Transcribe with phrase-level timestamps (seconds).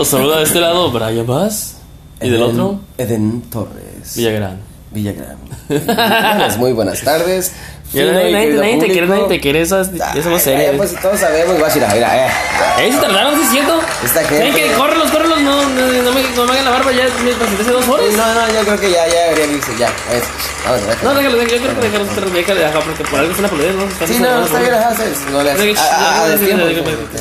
[0.00, 1.74] Los saluda de este lado Brian Bass.
[2.22, 2.80] ¿Y del Eden- otro?
[2.96, 4.16] Eden Torres.
[4.16, 4.58] Villagrán.
[4.92, 5.36] Villagrán.
[5.68, 7.52] Buenas, muy buenas tardes.
[7.92, 10.70] Nadie, te quiere, nadie te quiere esa voz seria.
[10.70, 12.30] eh, Pues todos sabemos, guachi, mira, eh.
[12.78, 13.78] Eh, se tardaron, ¿sí es cierto?
[14.02, 17.04] Esta gente- que córrelos, córrelos, no, no, no me, no me hagan la barba, ya
[17.22, 18.06] me presenté hace dos horas.
[18.16, 19.88] No, no, yo creo que ya, ya debería irse, ya.
[19.88, 20.22] eh,
[20.64, 21.10] Vamos, déjalo.
[21.12, 23.74] No, déjalo, déjalo, yo creo que déjalo, déjalo, déjalo, porque por algo es una polidez,
[23.74, 24.06] ¿no?
[24.06, 24.72] Sí, no, está bien,
[25.32, 25.78] no le haces.
[25.78, 26.66] A, a, a sí, destiempo.
[26.68, 26.80] sí, sí,
[27.18, 27.20] sí,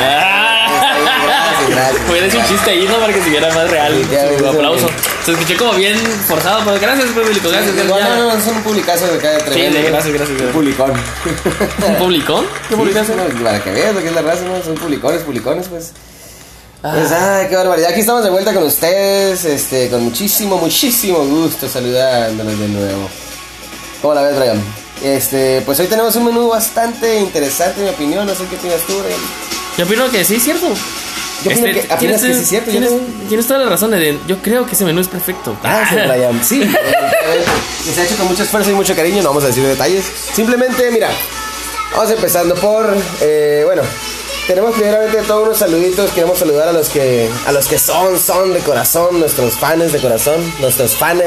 [0.00, 2.24] Gracias, gracias.
[2.24, 2.96] Hecho un chiste ahí, ¿no?
[2.98, 4.88] Para que siguiera más real Sí, su aplauso.
[5.24, 7.84] Se escuchó como bien forzado, pero gracias, público, gracias, gracias.
[7.86, 8.16] Igual, ya.
[8.16, 9.78] no, no, es un publicazo de cada tremendo.
[9.78, 10.40] sí, gracias, gracias, gracias.
[10.48, 10.92] Un publicón.
[11.86, 12.46] ¿Un publicón?
[12.68, 13.04] ¿Qué?
[13.04, 14.62] Sí, no, Para que veas lo que es la raza, ¿no?
[14.62, 15.92] Son publicones, publicones, pues.
[16.82, 16.92] Ah.
[16.94, 17.90] Pues, ay, qué barbaridad.
[17.90, 23.10] Aquí estamos de vuelta con ustedes, este, con muchísimo, muchísimo gusto saludándolos de nuevo.
[24.00, 24.62] ¿Cómo la ves, Brian?
[25.02, 28.26] Este, pues hoy tenemos un menú bastante interesante, en mi opinión.
[28.26, 29.59] No sé qué opinas tú, Brian.
[29.78, 30.66] Yo opino que sí, es cierto.
[31.44, 33.28] Yo opino que- opinas que sí es cierto, yo Tienes, también.
[33.28, 34.20] tienes toda la razón, Eden.
[34.26, 35.56] Yo creo que ese menú es perfecto.
[35.62, 36.44] Gracias, Brian.
[36.44, 36.62] Sí,
[37.94, 39.22] se ha hecho con mucho esfuerzo y mucho cariño.
[39.22, 40.04] No vamos a decir detalles.
[40.34, 41.08] Simplemente, mira,
[41.96, 43.82] vamos empezando por, eh, bueno,
[44.46, 46.10] tenemos primeramente todos unos saluditos.
[46.10, 49.98] Queremos saludar a los que, a los que son, son de corazón, nuestros fans de
[49.98, 51.22] corazón, nuestros fans.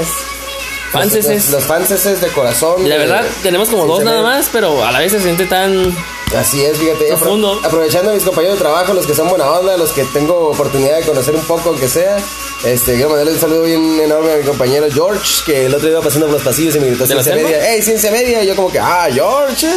[0.94, 1.50] Fanses.
[1.50, 2.88] Los, fanses de corazón.
[2.88, 5.46] La de- verdad, tenemos como sí, dos nada más, pero a la vez se siente
[5.46, 5.96] tan.
[6.38, 7.06] Así es, fíjate.
[7.12, 7.60] apro- Profundo.
[7.64, 10.98] aprovechando a mis compañeros de trabajo, los que son buena onda, los que tengo oportunidad
[11.00, 12.18] de conocer un poco, aunque sea.
[12.64, 15.98] Este, quiero mandarle un saludo bien enorme a mi compañero George, que el otro día
[15.98, 17.70] iba pasando por los pasillos y me gritó ¿De la ciencia media.
[17.74, 18.44] ¡Ey, ciencia media!
[18.44, 19.68] Y yo como que, ¡ah, George!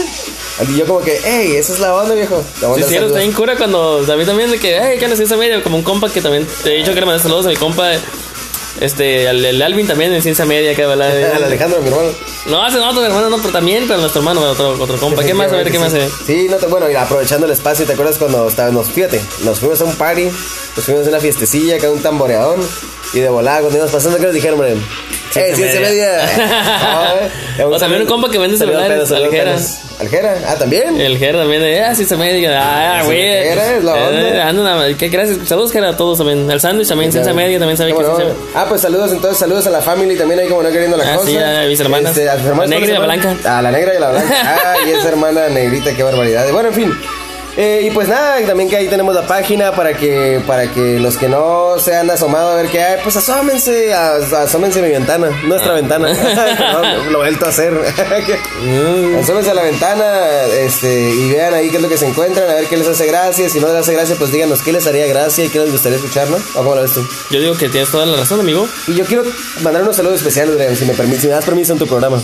[0.68, 2.36] Y yo como que, ¡ey, esa es la onda, viejo!
[2.36, 4.04] Le Sí, mando es cierto, bien cura cuando.
[4.10, 5.62] A mí también, de que, hey, ¿qué andas en media?
[5.62, 6.46] Como un compa que también.
[6.62, 7.90] Te he dicho que le mandé saludos a mi compa.
[8.80, 12.10] Este, al, el Alvin también en ciencia media, que habla Al Alejandro, mi hermano.
[12.46, 15.24] No, hace no, otro hermano, no, pero también con nuestro hermano, otro, otro compa.
[15.24, 15.50] ¿Qué más?
[15.52, 15.94] A ver, ¿qué más?
[15.94, 16.08] eh?
[16.26, 19.80] Sí, no te, bueno, mira, aprovechando el espacio, ¿te acuerdas cuando estábamos, fíjate, nos fuimos
[19.80, 22.60] a un party, nos fuimos a una fiestecilla, acá un tamboreadón,
[23.14, 24.76] y de volada, cuando íbamos pasando, ¿qué nos dijeron, hombre?
[25.36, 26.10] ¡Eh, ciencia media!
[27.58, 29.56] No, O también un compa que vende celulares, Aljera.
[30.00, 30.34] ¿Aljera?
[30.46, 31.00] Ah, ¿también?
[31.00, 33.16] El Ger también, eh, ah, sí, se me diga, ah, güey.
[33.18, 34.20] Jera es la onda.
[34.20, 35.38] Eh, anda una- qué gracias.
[35.48, 36.50] Saludos, Ger, a todos también.
[36.50, 38.04] Al sándwich también, ciencia media también sabe que
[38.54, 41.16] Ah, pues saludos entonces, saludos a la family también ahí como no queriendo la Ah,
[41.16, 41.30] cosa.
[41.30, 42.10] sí, a mis hermanas.
[42.16, 43.36] Este, a tus hermanas, La negra y la blanca.
[43.46, 44.34] Ah, la negra y la blanca.
[44.64, 46.50] Ah, y esa hermana negrita, qué barbaridad.
[46.52, 46.92] Bueno, en fin.
[47.56, 51.16] Eh, y pues nada, también que ahí tenemos la página para que para que los
[51.16, 54.90] que no se han asomado a ver qué hay, pues asómense, as- asómense a mi
[54.90, 55.74] ventana, nuestra Ah.
[55.74, 56.08] ventana.
[57.10, 57.72] Lo he vuelto a hacer.
[57.72, 59.18] Mm.
[59.22, 60.04] Asómense a la ventana
[60.60, 63.06] este, y vean ahí qué es lo que se encuentran, a ver qué les hace
[63.06, 63.48] gracia.
[63.48, 65.96] Si no les hace gracia, pues díganos qué les haría gracia y qué les gustaría
[65.96, 66.36] escuchar, ¿no?
[66.36, 67.06] ¿O cómo lo ves tú?
[67.30, 68.68] Yo digo que tienes toda la razón, amigo.
[68.86, 69.24] Y yo quiero
[69.62, 72.22] mandar unos saludos especiales, Adrián, si me, permi- si me das permiso en tu programa.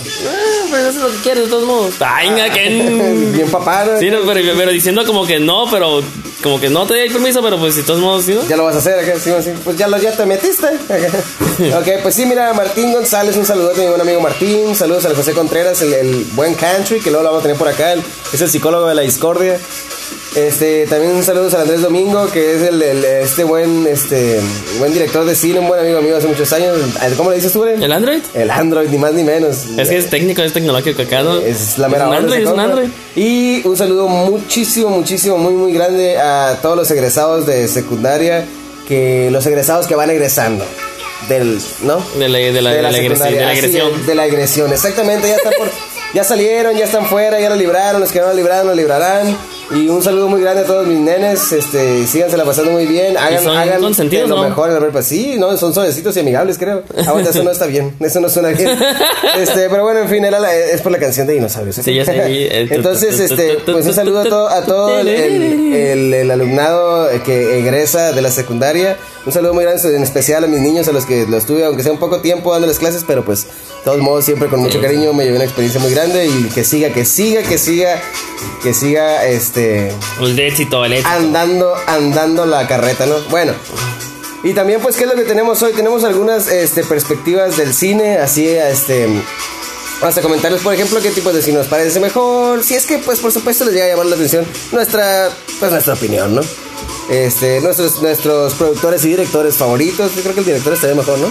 [0.73, 1.93] Pues haces lo que quieres, de todos modos.
[1.99, 2.69] Ay, venga, que.
[3.35, 3.99] Bien papá, ¿no?
[3.99, 6.01] Sí, no, pero, pero diciendo como que no, pero
[6.41, 8.47] como que no te doy permiso, pero pues de todos modos, ¿sí, no?
[8.47, 9.51] Ya lo vas a hacer acá, sí, sí.
[9.63, 10.65] Pues ya, lo, ya te metiste.
[11.77, 14.75] ok, pues sí, mira, Martín González, un saludote a mi buen amigo Martín.
[14.75, 17.67] Saludos a José Contreras, el, el buen country, que luego lo vamos a tener por
[17.67, 17.93] acá.
[17.93, 18.01] el-
[18.33, 19.59] es el psicólogo de la discordia.
[20.35, 24.39] Este, también un saludo a Andrés Domingo, que es el, el- este buen, este,
[24.79, 26.75] buen director de cine, un buen amigo mío hace muchos años.
[27.17, 27.81] ¿Cómo le dices tú, Bren?
[27.83, 28.19] ¿El Android?
[28.33, 29.65] El Android, ni más ni menos.
[29.77, 31.37] Es que es técnico, es tecnológico acá, ¿no?
[31.39, 32.59] Es la mera un onda Android, es un.
[32.59, 32.87] Android.
[33.15, 38.45] Y un saludo muchísimo, muchísimo, muy, muy grande a todos los egresados de secundaria,
[38.87, 40.65] que los egresados que van egresando.
[41.29, 42.03] Del, ¿no?
[42.17, 43.91] De la, de la, de la, agresión, secundaria, de la agresión.
[44.01, 45.69] es, de la agresión, exactamente, ya están por,
[46.13, 49.37] ya salieron, ya están fuera, ya lo libraron, los que no lo libraron, lo librarán.
[49.71, 53.17] Y un saludo muy grande a todos mis nenes, este, síganse la pasando muy bien,
[53.17, 54.43] hagan, son hagan consentidos, lo ¿no?
[54.43, 55.01] mejor en la prepa.
[55.01, 56.83] Sí, no, son suavecitos y amigables, creo.
[57.07, 58.69] Ah, bueno, eso no está bien, eso no suena bien.
[59.39, 61.77] Este, pero bueno, en fin, era la- es por la canción de dinosaurios.
[61.79, 61.81] ¿eh?
[61.83, 65.73] Sí, ya sé, eh, Entonces, este, pues un saludo a todo, a todo el, el-
[65.73, 68.95] el- el alumnado que egresa de la secundaria.
[69.25, 71.81] Un saludo muy grande, en especial a mis niños, a los que los tuve, aunque
[71.81, 73.49] sea un poco tiempo dándoles clases, pero pues, de
[73.85, 76.89] todos modos, siempre con mucho cariño, me llevé una experiencia muy grande y que siga,
[76.89, 77.99] que siga, que siga,
[78.63, 81.09] que siga, este, El éxito, el éxito.
[81.09, 83.15] andando, andando la carreta, ¿no?
[83.29, 83.53] Bueno.
[84.43, 85.73] Y también, pues, ¿qué es lo que tenemos hoy?
[85.73, 89.07] Tenemos algunas este, perspectivas del cine, así, este...
[90.01, 92.61] Vamos a comentarles, por ejemplo, qué tipo de cine nos parece mejor.
[92.61, 95.29] Si es que, pues, por supuesto, les llega a llamar la atención nuestra,
[95.59, 96.41] pues, nuestra opinión, ¿no?
[97.09, 100.13] Este, nuestros, nuestros productores y directores favoritos.
[100.15, 101.27] Yo creo que el director estaría mejor, ¿no?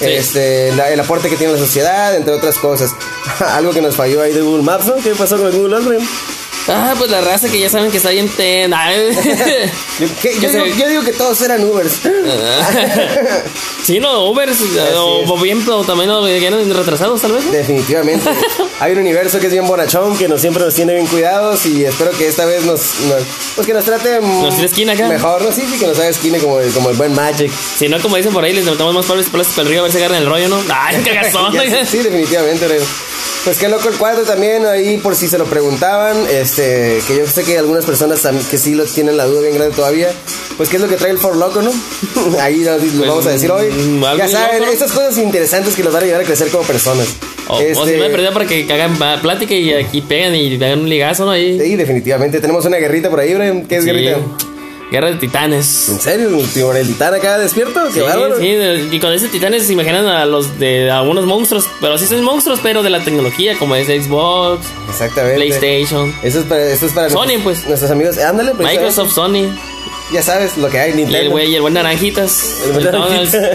[0.00, 2.90] Este, la- el aporte que tiene la sociedad, entre otras cosas.
[3.54, 4.94] Algo que nos falló ahí de Google Maps, ¿no?
[4.96, 5.98] ¿Qué pasó con Google güey?
[6.68, 8.70] Ah, pues la raza que ya saben que está bien ten.
[9.98, 12.00] Yo, que- yo digo, yo digo que todos eran Ubers.
[13.82, 14.48] sí, no, Uber,
[14.96, 17.50] o, bien, o también o eran retrasados, tal vez.
[17.50, 18.28] Definitivamente.
[18.80, 21.84] Hay un universo que es bien bonachón, que nos siempre nos tiene bien cuidados y
[21.84, 23.22] espero que esta vez nos, nos-
[23.56, 25.08] pues que nos trate Nos esquina acá.
[25.08, 25.50] mejor, ¿no?
[25.52, 27.50] Sí, sí, que nos haga esquina como, el- como el buen Magic.
[27.50, 29.92] Si no, como dicen por ahí, les metemos más palos para el río a ver
[29.92, 30.60] si agarran el rollo, ¿no?
[30.72, 31.52] Ay, cagazón.
[31.54, 32.66] Sé, sí, definitivamente.
[33.44, 37.26] Pues qué loco el cuadro también, ahí por si se lo preguntaban, este, que yo
[37.26, 38.20] sé que algunas personas
[38.50, 40.08] que sí lo tienen la duda bien grande todavía,
[40.56, 41.70] pues qué es lo que trae el For Loco, ¿no?
[42.40, 43.66] ahí lo, lo vamos a decir hoy.
[43.70, 44.72] mm, Ya saben, loco.
[44.72, 47.06] estas cosas interesantes que los van a ayudar a crecer como personas.
[47.48, 50.80] O, o Este, si me para que hagan pa- plática y aquí pegan y hagan
[50.80, 51.30] un ligazo, ¿no?
[51.30, 51.58] Ahí.
[51.58, 52.40] Sí, definitivamente.
[52.40, 53.62] Tenemos una guerrita por ahí, Brian.
[53.66, 53.90] ¿Qué es Sí.
[53.90, 54.18] guerrita?
[54.90, 55.88] Guerra de titanes.
[55.90, 56.28] ¿En serio?
[56.30, 57.78] ¿El el titán acá despierto?
[57.88, 58.38] ¡Qué Sí, bárbaro!
[58.38, 58.56] sí,
[58.90, 62.60] y con ese titanes se imaginan a los de algunos monstruos, pero sí son monstruos,
[62.62, 65.36] pero de la tecnología, como es Xbox, Exactamente.
[65.36, 67.66] PlayStation, Eso es para, eso es para Sony, nuestros, pues.
[67.66, 68.18] nuestros amigos.
[68.18, 69.54] Ándale, pues, Microsoft, Sony,
[70.12, 71.30] Ya sabes lo que hay, y el Nintendo.
[71.32, 73.36] güey, y el buen naranjitas, El buen McDonald's.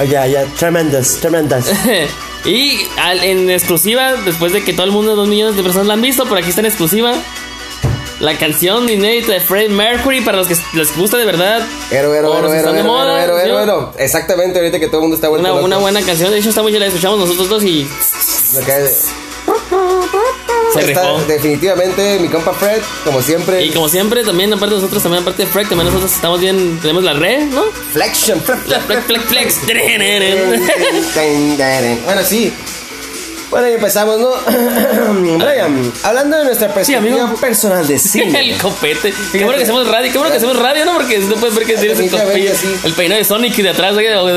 [0.00, 0.44] Oh, ya, ya.
[0.56, 1.64] Tremendous, tremendous.
[2.44, 5.94] y al- en exclusiva, después de que todo el mundo, dos millones de personas la
[5.94, 7.14] han visto, por aquí está en exclusiva.
[8.20, 11.64] La canción inédita de Freddie Mercury para los que les gusta de verdad.
[12.52, 12.58] ¿sí?
[13.62, 13.92] ero.
[13.98, 16.72] Exactamente, ahorita que todo el mundo está vuelto Una, buena canción, de hecho está muy
[16.72, 17.86] la escuchamos nosotros dos y
[18.56, 19.06] hay-
[20.72, 23.64] se está definitivamente mi compa Fred, como siempre.
[23.64, 26.78] Y como siempre, también aparte de nosotros, también aparte de Freck, también nosotros estamos bien,
[26.80, 27.62] tenemos la red, ¿no?
[27.92, 28.40] Flexion.
[28.42, 31.14] flex, Flex, flex, flex, flex, flex.
[32.04, 32.52] Bueno, sí.
[33.50, 34.28] Bueno, y empezamos, ¿no?
[35.38, 37.34] Brian, hablando de nuestra perspectiva amigo.
[37.40, 38.38] personal de cine.
[38.40, 39.12] El copete.
[39.32, 40.92] Qué bueno que hacemos radio, qué bueno que hacemos radio, ¿no?
[40.94, 42.52] Porque no puedes ver que tienes el copete.
[42.84, 43.94] El peinado de Sonic de atrás,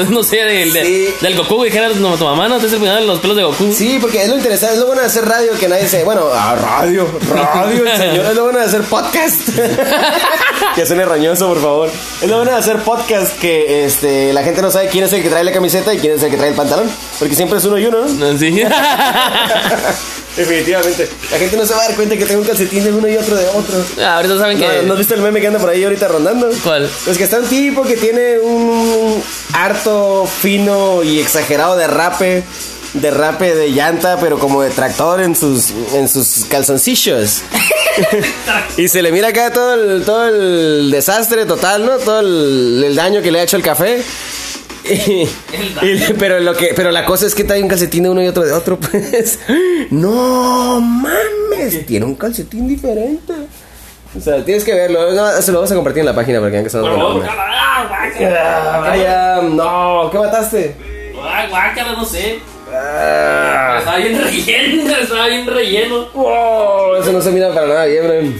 [0.09, 1.13] no sé, del, Sí.
[1.19, 2.57] del Goku, dijera no, tu mamá, ¿no?
[2.59, 3.73] Te el peinado de los pelos de Goku.
[3.73, 6.03] Sí, porque es lo interesante, es lo bueno de hacer radio que nadie se.
[6.05, 8.25] Bueno, ah, radio, radio, el señor.
[8.27, 9.49] Es lo bueno de hacer podcast.
[10.75, 11.89] que suene rañoso, por favor.
[12.21, 15.21] Es lo bueno de hacer podcast que este, la gente no sabe quién es el
[15.21, 16.89] que trae la camiseta y quién es el que trae el pantalón.
[17.19, 18.31] Porque siempre es uno y uno, ¿no?
[18.31, 18.63] No, Sí.
[20.35, 21.09] Definitivamente.
[21.29, 23.17] La gente no se va a dar cuenta que tengo un calcetín de uno y
[23.17, 23.85] otro de otro.
[23.99, 24.65] Ah, ahorita saben que.
[24.65, 26.49] ¿No, ¿no has visto el meme que anda por ahí ahorita rondando?
[26.63, 26.89] ¿Cuál?
[27.05, 29.21] Pues que está un tipo que tiene un
[29.53, 32.43] harto fino y exagerado derrape,
[32.93, 37.41] derrape de llanta, pero como de tractor en sus, en sus calzoncillos.
[38.77, 41.97] y se le mira acá todo el, todo el desastre total, ¿no?
[41.97, 44.01] Todo el, el daño que le ha hecho el café.
[46.19, 48.43] Pero lo que pero la cosa es que trae un calcetín de uno y otro
[48.43, 49.39] de otro pues.
[49.89, 53.33] No mames tiene un calcetín diferente.
[54.17, 55.11] O sea tienes que verlo.
[55.13, 57.43] No, se lo vamos a compartir en la página para que vean que guácala,
[58.73, 60.75] Ah, vaya no qué mataste
[61.23, 62.39] Ah, guácala, no sé.
[62.73, 66.07] Ah, Estaba bien relleno, estaba bien relleno.
[66.13, 68.35] wow, eso no se mira para nada bien Brian.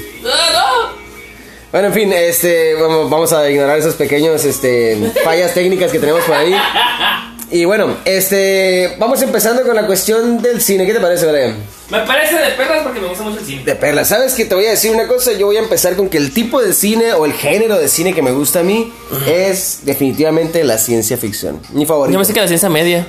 [1.72, 1.82] No, no.
[1.82, 6.22] Bueno, en fin, este, vamos vamos a ignorar esos pequeños, este, fallas técnicas que tenemos
[6.24, 6.54] por ahí.
[7.50, 10.86] Y bueno, este, vamos empezando con la cuestión del cine.
[10.86, 11.56] ¿Qué te parece, Brian?
[11.90, 13.64] Me parece de perlas porque me gusta mucho el cine.
[13.66, 14.08] De perlas.
[14.08, 15.34] ¿Sabes que Te voy a decir una cosa.
[15.34, 18.14] Yo voy a empezar con que el tipo de cine o el género de cine
[18.14, 18.94] que me gusta a mí
[19.28, 21.60] es definitivamente la ciencia ficción.
[21.74, 22.14] Mi favorito.
[22.14, 23.06] Yo me sé que la ciencia media.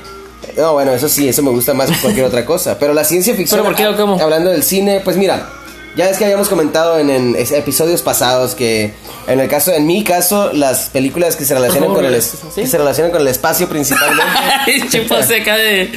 [0.56, 2.76] No, bueno, eso sí, eso me gusta más que cualquier otra cosa.
[2.80, 3.60] Pero la ciencia ficción.
[3.60, 4.20] ¿Pero por qué o cómo?
[4.20, 5.48] Hablando del cine, pues mira,
[5.96, 8.94] ya es que habíamos comentado en, en episodios pasados que
[9.28, 12.38] en el caso, en mi caso, las películas que se relacionan Oh, con el ¿sí?
[12.56, 14.22] que se relacionan con el espacio principalmente.
[14.66, 15.90] Ay, chupo seca de.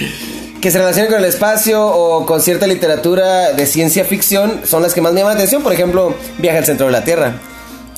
[0.62, 4.94] que se relacionan con el espacio o con cierta literatura de ciencia ficción son las
[4.94, 5.64] que más me llaman la atención.
[5.64, 7.40] Por ejemplo, Viaje al centro de la Tierra.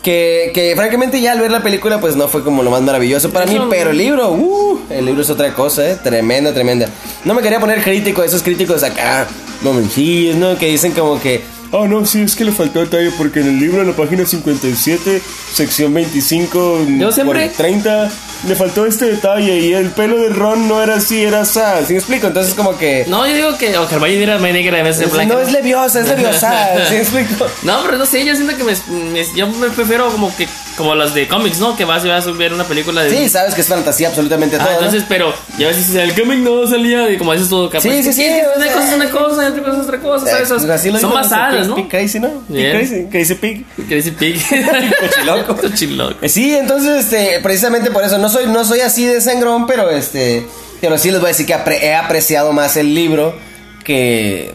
[0.04, 3.32] Que, que francamente ya al ver la película pues no fue como lo más maravilloso
[3.32, 6.88] para mí, pero el libro, uh, el libro es otra cosa, eh, tremenda, tremenda.
[7.26, 9.28] No me quería poner crítico, esos críticos acá,
[9.64, 10.58] momentillos, ¿no?
[10.58, 11.42] Que dicen como que,
[11.74, 14.26] Ah, no, sí, es que le faltó detalle porque en el libro, en la página
[14.26, 15.22] 57,
[15.54, 18.10] sección 25, Yo siempre- por 30,
[18.48, 21.86] le faltó este detalle y el pelo de Ron no era así, era sal.
[21.86, 22.28] ¿sí me explico?
[22.28, 23.06] Entonces como que...
[23.08, 23.78] No, yo digo que.
[23.78, 27.00] O Hermione era más negra en vez de No, es leviosa, es leviosa, ¿sí me
[27.02, 27.48] explico?
[27.64, 28.74] No, pero no sé, yo siento que me,
[29.12, 31.76] me- yo me prefiero como que como las de cómics, ¿no?
[31.76, 34.56] Que vas y vas a ver una película de Sí, sabes que es fantasía absolutamente
[34.58, 34.70] Ah, todo.
[34.70, 34.78] ¿no?
[34.78, 37.82] entonces, pero ya ves si el cómic no salía y como dices todo capaz.
[37.82, 40.50] Sí, sí, sí, Una cosa es una cosa, otra cosa es otra cosa, ¿sabes?
[40.50, 41.76] Pues así lo Son basadas, ¿no?
[41.76, 42.30] Pig Crazy, ¿no?
[42.48, 42.72] Pig.
[42.72, 43.66] Crazy, Crazy Pig.
[43.78, 44.42] Dice pig.
[45.00, 45.56] Cochiloco.
[45.58, 46.16] Cochiloco.
[46.22, 49.90] Eh, Sí, entonces, este, precisamente por eso, no soy, no soy así de sangrón, pero
[49.90, 50.46] este,
[50.80, 53.36] pero sí les voy a decir que he apreciado más el libro
[53.84, 54.54] que,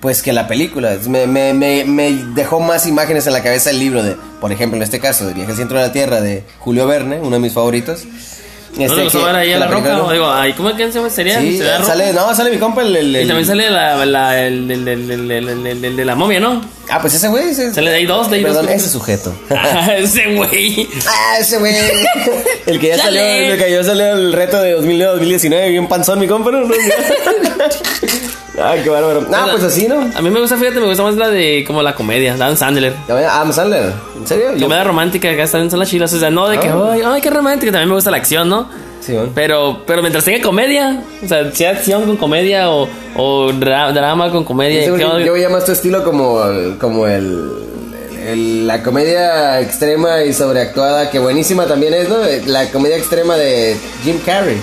[0.00, 0.96] pues, que la película.
[1.08, 4.76] Me, me, me, me dejó más imágenes en la cabeza el libro de, por ejemplo,
[4.76, 7.40] en este caso, de Viaje al Centro de la Tierra de Julio Verne, uno de
[7.40, 8.04] mis favoritos.
[8.76, 9.88] ¿No Este, que- ver ahí a la roca?
[9.94, 11.08] no- O digo, ay, ¿cómo es que se?
[11.08, 11.40] ¿Sería?
[11.40, 11.86] Sí, ¿Sería roca?
[11.92, 15.10] sale, no, sale mi compa el, el- Y también sale la, la, el, el, el,
[15.10, 16.60] el, el, el- el de la momia, ¿no?
[16.90, 17.48] Ah, pues ese güey.
[17.48, 18.54] Ese, Sale de ahí dos, de ahí dos.
[18.54, 19.34] Perdón, ese sujeto.
[19.50, 20.86] Ah, Ese güey.
[21.06, 21.74] Ah, ese güey.
[22.66, 26.26] El que ya salió, el que ya salió el reto de 2019, bien panzón, mi
[26.28, 26.68] compa, ¿no?
[28.62, 29.26] Ay, qué bárbaro.
[29.34, 30.00] Ah, pues así, ¿no?
[30.14, 32.94] A mí me gusta, fíjate, me gusta más la de como la comedia, Dan Sandler.
[33.08, 33.92] Adam Sandler.
[34.18, 34.54] ¿En serio?
[34.54, 36.12] Yo- Comedia romántica, acá están son las chilas.
[36.14, 36.90] O sea, no de que, Ah.
[36.92, 37.70] ay, ay, qué romántica.
[37.72, 38.68] También me gusta la acción, ¿no?
[39.00, 39.30] Sí, bueno.
[39.34, 44.30] Pero, pero mientras tenga comedia, o sea, sea acción con comedia o, o dra- drama
[44.32, 44.78] con comedia.
[44.80, 45.24] Sí, ¿qué porque onda?
[45.24, 46.40] yo veía más tu estilo como,
[46.80, 47.50] como el,
[48.26, 52.16] el- la comedia extrema y sobreactuada, que buenísima también es, ¿no?
[52.46, 54.56] La comedia extrema de Jim Carrey.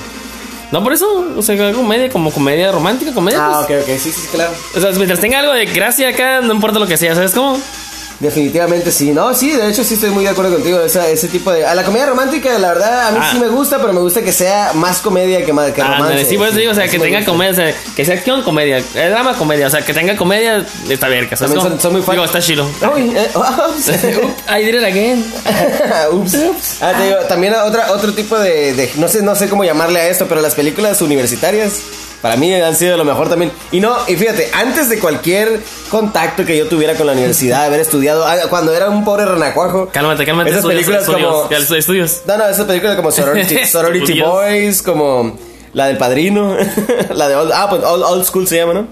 [0.74, 1.06] No, por eso,
[1.38, 3.38] o sea, comedia como comedia romántica, comedia.
[3.40, 3.84] Ah, pues.
[3.84, 4.54] ok, ok, sí, sí, claro.
[4.76, 7.62] O sea, mientras tenga algo de gracia acá, no importa lo que sea, ¿sabes cómo?
[8.24, 9.12] Definitivamente sí.
[9.12, 10.80] No, sí, de hecho sí estoy muy de acuerdo contigo.
[10.80, 11.66] Esa, ese tipo de...
[11.66, 13.30] A la comedia romántica, la verdad, a mí Ah.
[13.34, 16.26] sí me gusta, pero me gusta que sea más comedia que, más, que Ah, romance.
[16.26, 17.32] sí, por eso digo, o sea, que tenga gusta.
[17.32, 20.66] comedia, o sea, que sea acción, comedia, eh, drama, comedia, o sea, que tenga comedia,
[20.90, 21.70] está verga, ¿sabes También cómo?
[21.72, 22.66] son- son muy fan- Digo, está chilo.
[24.50, 25.26] I did it again.
[26.14, 26.38] Ups.
[26.82, 30.00] Ah, te digo, también otra, otro tipo de, de- no sé, no sé cómo llamarle
[30.00, 31.74] a esto, pero las películas universitarias
[32.24, 33.52] para mí han sido lo mejor también.
[33.72, 35.60] Y no, y fíjate, antes de cualquier
[35.92, 39.90] contacto que yo tuviera con la universidad, haber estudiado, ah, cuando era un pobre renacuajo.
[39.92, 40.50] Cálmate, cálmate.
[40.50, 42.22] Esas estudios, películas estudios, como- estudios.
[42.26, 44.22] No, no, esas películas como Sorority, Sorority.
[44.22, 45.38] Boys, como
[45.74, 46.56] la del padrino,
[47.14, 48.88] la de Old, ah, pues Old, Old School se llama, ¿no?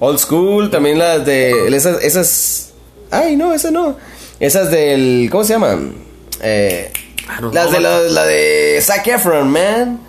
[0.00, 2.70] Old School, también las de esas, esas,
[3.12, 3.96] ay, no, esas no,
[4.40, 5.78] esas del, ¿cómo se llama?
[6.42, 6.90] Eh,
[7.28, 10.00] Ah, las de los, la de Zac Efron, man.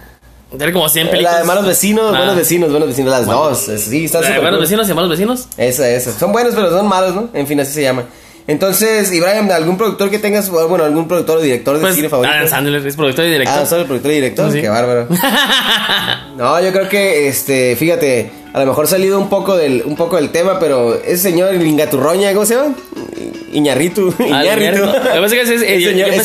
[0.57, 1.33] Tiene como 100 películas.
[1.33, 2.17] La de malos vecinos, Ah.
[2.17, 3.49] buenos vecinos, buenos vecinos, las Bueno.
[3.49, 3.59] dos.
[3.77, 4.61] Sí, están súper buenos cool.
[4.61, 5.47] vecinos y malos vecinos.
[5.57, 6.17] Esa, esa.
[6.17, 7.29] Son buenos, pero son malos, ¿no?
[7.33, 8.03] En fin, así se llama.
[8.45, 12.35] Entonces, Ibrahim, ¿algún productor que tengas, bueno, algún productor o director de Pues, cine favorito?
[12.35, 13.57] Adam Sandler es productor y director.
[13.57, 14.59] Ah, solo el productor y director, Sí.
[14.61, 15.07] qué bárbaro.
[16.37, 20.15] No, yo creo que, este, fíjate, a lo mejor salido un poco del, un poco
[20.17, 22.75] del tema, pero ese señor Lingaturroña, ¿cómo se llama?
[23.53, 24.81] Iñarritu, Ah, Iñarritu.
[24.83, 24.85] Iñárritu.
[25.15, 25.35] Yo pensé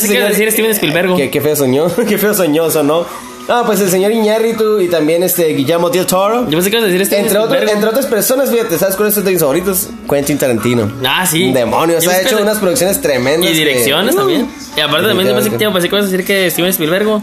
[0.09, 1.15] que a decir Steven Spielberg.
[1.15, 3.05] Qué, qué feo soñó, qué feo soñó, sonó.
[3.49, 6.43] No, pues el señor Iñárritu y también este Guillermo del Toro.
[6.47, 9.25] Yo pensé que iba a decir Steven Entre, entre otras personas, fíjate, ¿sabes cuáles son
[9.25, 9.89] de mis favoritos?
[10.07, 10.91] Quentin Tarantino.
[11.03, 11.51] Ah, sí.
[11.51, 13.49] Demonios, ha hecho unas producciones tremendas.
[13.49, 14.47] Y direcciones también.
[14.77, 15.73] Y aparte también yo pensé que, definitivamente.
[15.73, 17.21] pensé que ibas a decir que Steven Spielberg.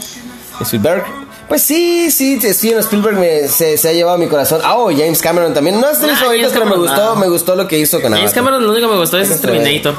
[0.63, 1.05] Spielberg.
[1.49, 4.61] Pues sí, sí, Steven Spielberg me, se, se ha llevado a mi corazón.
[4.65, 5.81] Ah, oh, James Cameron también.
[5.81, 7.15] No es de mis Ah, favoritos, pero me gustó, ah.
[7.15, 8.35] me gustó lo que hizo con James Avatar.
[8.35, 9.95] Cameron lo único que me gustó es Eso es Terminator.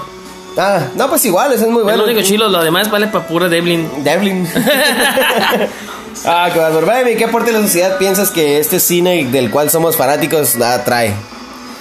[0.58, 2.00] Ah, no, pues igual, ese es muy Es bueno.
[2.00, 3.88] lo único chilo, lo demás vale para pura Devlin.
[4.04, 4.46] Devlin.
[6.26, 6.86] ah, qué bárbaro.
[6.86, 10.82] Baby, ¿qué aporte de la sociedad piensas que este cine del cual somos fanáticos ah,
[10.84, 11.14] trae?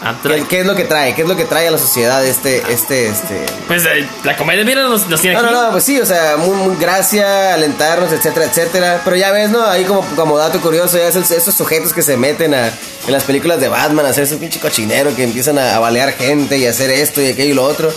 [0.03, 1.15] Ah, ¿Qué, qué es lo que trae?
[1.15, 3.47] ¿Qué es lo que trae a la sociedad este, este, este?
[3.67, 5.55] Pues eh, la comedia, mira, nos, nos tiene No, aquí.
[5.55, 9.01] no, no, pues sí, o sea, muy, muy gracia, alentarnos, etcétera, etcétera.
[9.05, 9.65] Pero ya ves, ¿no?
[9.67, 13.13] Ahí como, como dato curioso, ya es el- esos sujetos que se meten a, en
[13.13, 16.59] las películas de Batman a hacer ese pinche cochinero que empiezan a, a balear gente
[16.59, 17.91] y hacer esto y aquello y lo otro.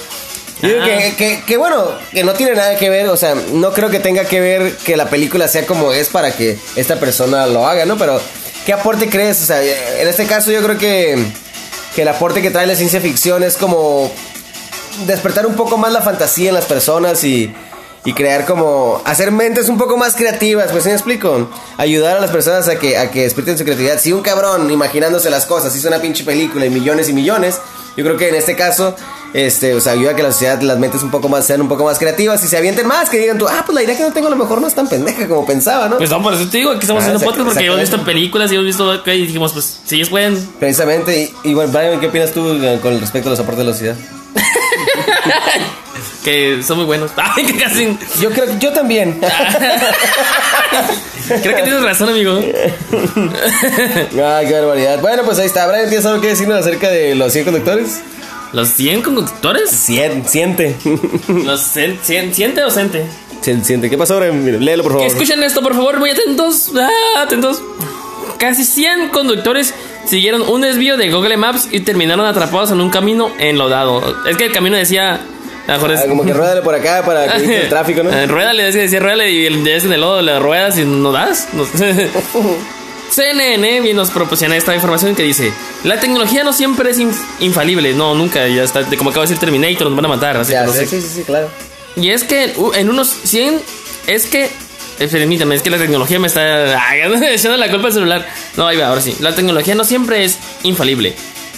[0.61, 0.85] Digo Ah.
[0.85, 3.99] que, que, que bueno, que no tiene nada que ver, o sea, no creo que
[3.99, 7.85] tenga que ver que la película sea como es para que esta persona lo haga,
[7.85, 7.97] ¿no?
[7.97, 8.19] Pero,
[8.65, 9.41] ¿qué aporte crees?
[9.41, 11.17] O sea, en este caso yo creo que,
[11.95, 14.11] que el aporte que trae la ciencia ficción es como
[15.05, 17.53] despertar un poco más la fantasía en las personas y,
[18.03, 21.49] y crear como hacer mentes un poco más creativas, pues ¿sí me explico?
[21.77, 23.99] Ayudar a las personas a que a que despierten su creatividad.
[23.99, 27.59] Si un cabrón imaginándose las cosas hizo una pinche película y millones y millones,
[27.95, 28.95] yo creo que en este caso
[29.33, 31.67] este, o sea, ayuda a que la sociedad las mentes un poco más sean un
[31.67, 34.03] poco más creativas y se avienten más, que digan tú, ah, pues la idea que
[34.03, 35.97] no tengo a lo mejor no es tan pendeja como pensaba, ¿no?
[35.97, 38.51] Pues no, por eso te digo, aquí estamos Ah, haciendo podcast porque hemos visto películas
[38.51, 40.37] y hemos visto y dijimos, pues, si ellos pueden.
[40.59, 43.65] Precisamente, y, y bueno, Brian, ¿qué opinas tú eh, con respecto a los aportes de
[43.65, 43.95] la sociedad?
[46.23, 47.11] Que son muy buenos.
[47.17, 47.97] Ay, que casi.
[48.19, 49.19] Yo creo que yo también.
[51.27, 52.41] Creo que tienes razón, amigo.
[54.21, 54.99] Ah, qué barbaridad.
[54.99, 55.67] Bueno, pues ahí está.
[55.67, 57.99] Brian, ¿tienes algo que decirnos acerca de los 100 conductores?
[58.51, 59.69] ¿Los 100 conductores?
[59.69, 60.75] Cien, siente.
[61.27, 62.71] ¿Los 100, 100, siente o?
[62.71, 63.89] Cien, siente.
[63.89, 64.19] ¿Qué pasó?
[64.19, 65.07] Mira, léelo, por favor.
[65.07, 66.71] Escuchen esto, por favor, muy atentos.
[66.75, 67.61] Ah, atentos.
[68.39, 69.73] Casi 100 conductores
[70.05, 74.25] siguieron un desvío de Google Maps y terminaron atrapados en un camino enlodado.
[74.25, 75.21] Es que el camino decía.
[75.67, 75.77] Ah,
[76.07, 78.09] como que ruédale por acá para que evite el tráfico, ¿no?
[78.11, 81.49] Eh, ruédale, decía, decía ruédale y el en el lodo le ruedas y no das.
[81.53, 81.63] No.
[83.19, 85.51] CNN nos proporciona esta información que dice:
[85.83, 87.93] La tecnología no siempre es inf- infalible.
[87.93, 88.47] No, nunca.
[88.47, 88.83] Ya está.
[88.97, 90.37] Como acaba de decir Terminator, nos van a matar.
[90.37, 90.87] Así Ya, que no sí, sé.
[90.87, 91.49] sí, sí, sí, claro.
[91.95, 93.59] Y es que en unos 100
[94.07, 94.45] es que
[94.99, 96.77] eh, permítame, es que la tecnología me está
[97.33, 98.27] echando la culpa al celular.
[98.55, 99.15] No, ahí va, ahora sí.
[99.19, 101.13] La tecnología no siempre es infalible.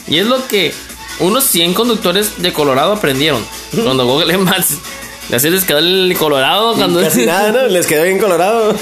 [0.08, 0.74] Y es lo que
[1.20, 3.46] unos 100 conductores de Colorado aprendieron
[3.84, 4.78] cuando Google Maps
[5.34, 7.68] así les quedó el Colorado cuando Casi nada, ¿no?
[7.68, 8.76] Les quedó bien colorado.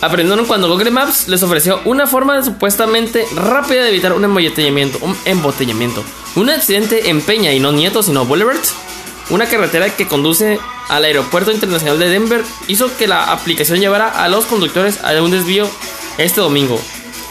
[0.00, 4.98] Aprendieron cuando Google Maps les ofreció una forma supuestamente rápida de evitar un embotellamiento.
[5.02, 6.04] Un embotellamiento.
[6.36, 8.58] Un accidente en Peña y no Nieto, sino Boulevard.
[9.30, 14.28] Una carretera que conduce al aeropuerto internacional de Denver hizo que la aplicación llevara a
[14.28, 15.68] los conductores a un desvío
[16.16, 16.80] este domingo.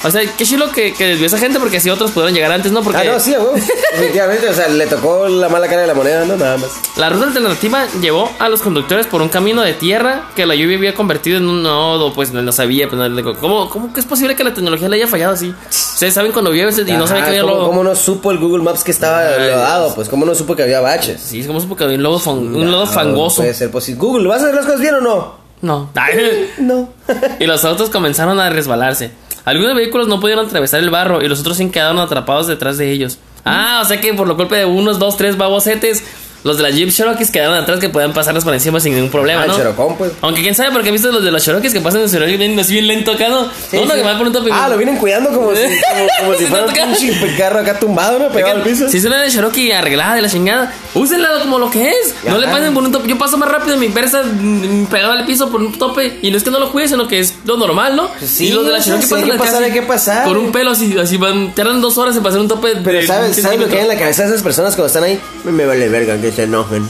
[0.03, 2.71] O sea, qué chilo que, que desvió esa gente porque así otros pudieron llegar antes,
[2.71, 2.83] ¿no?
[2.83, 3.53] Porque Ah, no, sí, a huevo.
[3.91, 6.69] Definitivamente, o sea, le tocó la mala cara de la moneda, no, nada más.
[6.97, 10.77] La ruta alternativa llevó a los conductores por un camino de tierra que la lluvia
[10.77, 12.87] había convertido en un nodo, pues no lo sabía.
[12.87, 15.53] Pues, no, ¿cómo, ¿Cómo que es posible que la tecnología le haya fallado así?
[15.69, 17.67] Ustedes saben cuando llueve y no saben que había ¿cómo, lodo.
[17.67, 19.95] ¿Cómo no supo el Google Maps que estaba lodado?
[19.95, 21.19] Pues, ¿cómo no supo que había baches?
[21.19, 23.37] Sí, ¿cómo supo que había un lodo, fan- un lodo No, fangoso?
[23.37, 23.99] Puede ser posible.
[23.99, 25.37] Google, ¿vas a hacer las cosas bien o no?
[25.61, 25.89] No.
[26.59, 26.89] No.
[27.39, 29.11] y los autos comenzaron a resbalarse.
[29.47, 32.91] Algunos vehículos no pudieron atravesar el barro y los otros sí quedaron atrapados detrás de
[32.91, 33.17] ellos.
[33.45, 36.03] Ah, o sea que por lo golpe de unos, dos, tres babosetes,
[36.43, 39.43] los de la Jeep Cherokees quedaron atrás que puedan pasarles por encima sin ningún problema,
[39.43, 39.55] Ah, ¿no?
[39.57, 40.11] Cherokee, pues.
[40.21, 42.59] Aunque quién sabe, porque he visto los de los Cherokees que pasan en su bien,
[42.59, 43.45] así bien lento acá, ¿no?
[43.69, 43.97] Sí, Uno sí.
[43.99, 44.49] que va por un tope.
[44.51, 48.19] Ah, lo vienen cuidando como si, como, como si fuera un pinche carro acá tumbado,
[48.19, 48.29] ¿no?
[48.29, 48.89] Pegado al piso.
[48.89, 52.15] Si es una de Cherokee arreglada de la chingada, úsenla como lo que es.
[52.23, 53.07] No le pasen por un tope.
[53.07, 56.19] Yo paso más rápido en mi Versa mm, pegado al piso por un tope.
[56.21, 58.09] Y no es que no lo cuide, sino que es lo normal, ¿no?
[58.19, 60.25] Pues sí, y los de la Cherokee hay pasan que acá pasar, hay que pasar.
[60.25, 62.73] Por un pelo así, así van, tardan dos horas en pasar un tope.
[62.83, 65.19] Pero ¿sabes, ¿sabes lo que hay en la cabeza de esas personas cuando están ahí?
[65.43, 66.89] Me vale verga que se enojen.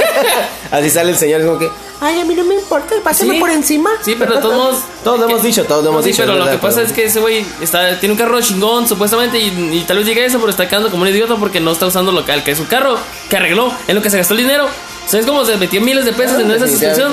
[0.70, 1.70] Así sale el señor, es como que,
[2.00, 3.40] ay, a mí no me importa, pásame Sí.
[3.40, 3.90] por encima.
[4.02, 4.76] Sí, pero de todos modos.
[5.04, 6.22] Todos lo hemos dicho, todos lo hemos Sí, dicho.
[6.22, 8.40] pero es lo que verdad, pasa pero- es que ese güey está, tiene un carro
[8.40, 11.36] chingón, supuestamente, y, y tal vez llegue a eso, pero está quedando como un idiota
[11.36, 12.96] porque no está usando lo que, que es su carro,
[13.28, 14.66] que arregló, en lo que se gastó el dinero.
[15.06, 17.12] ¿Sabes cómo se metió miles de pesos Ah, en esa suscripción?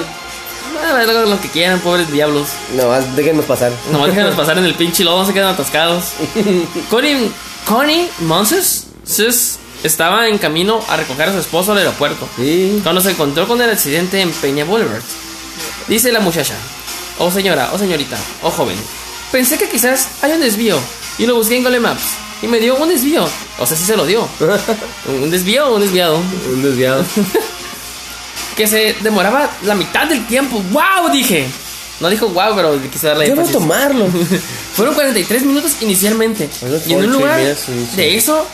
[0.81, 2.47] Ah, hagan lo que quieran, pobres diablos.
[2.75, 3.71] No, haz- déjennos pasar.
[3.91, 6.05] Nomás déjanos pasar en el pinche lodo, no se quedan atascados.
[6.89, 7.29] Connie,
[7.65, 12.27] Connie Monses sus- estaba en camino a recoger a su esposo al aeropuerto.
[12.35, 12.79] Sí.
[12.83, 15.01] Cuando se encontró con el accidente en Peña Boulevard.
[15.87, 16.53] Dice la muchacha,
[17.17, 18.77] oh señora, oh señorita, oh joven,
[19.31, 20.77] pensé que quizás hay un desvío
[21.17, 22.03] y lo busqué en Google Maps
[22.41, 23.27] y me dio un desvío.
[23.57, 24.27] O sea, sí se lo dio.
[25.07, 26.21] ¿Un desvío o un desviado?
[26.51, 27.03] Un desviado.
[28.55, 30.61] Que se demoraba la mitad del tiempo.
[30.71, 31.09] ¡Wow!
[31.13, 31.47] Dije.
[32.01, 33.53] No dijo wow, pero quise darle Yo énfasis.
[33.53, 34.05] tomarlo.
[34.75, 36.49] Fueron 43 minutos inicialmente.
[36.85, 37.39] Y en un 43 lugar
[37.95, 38.45] de eso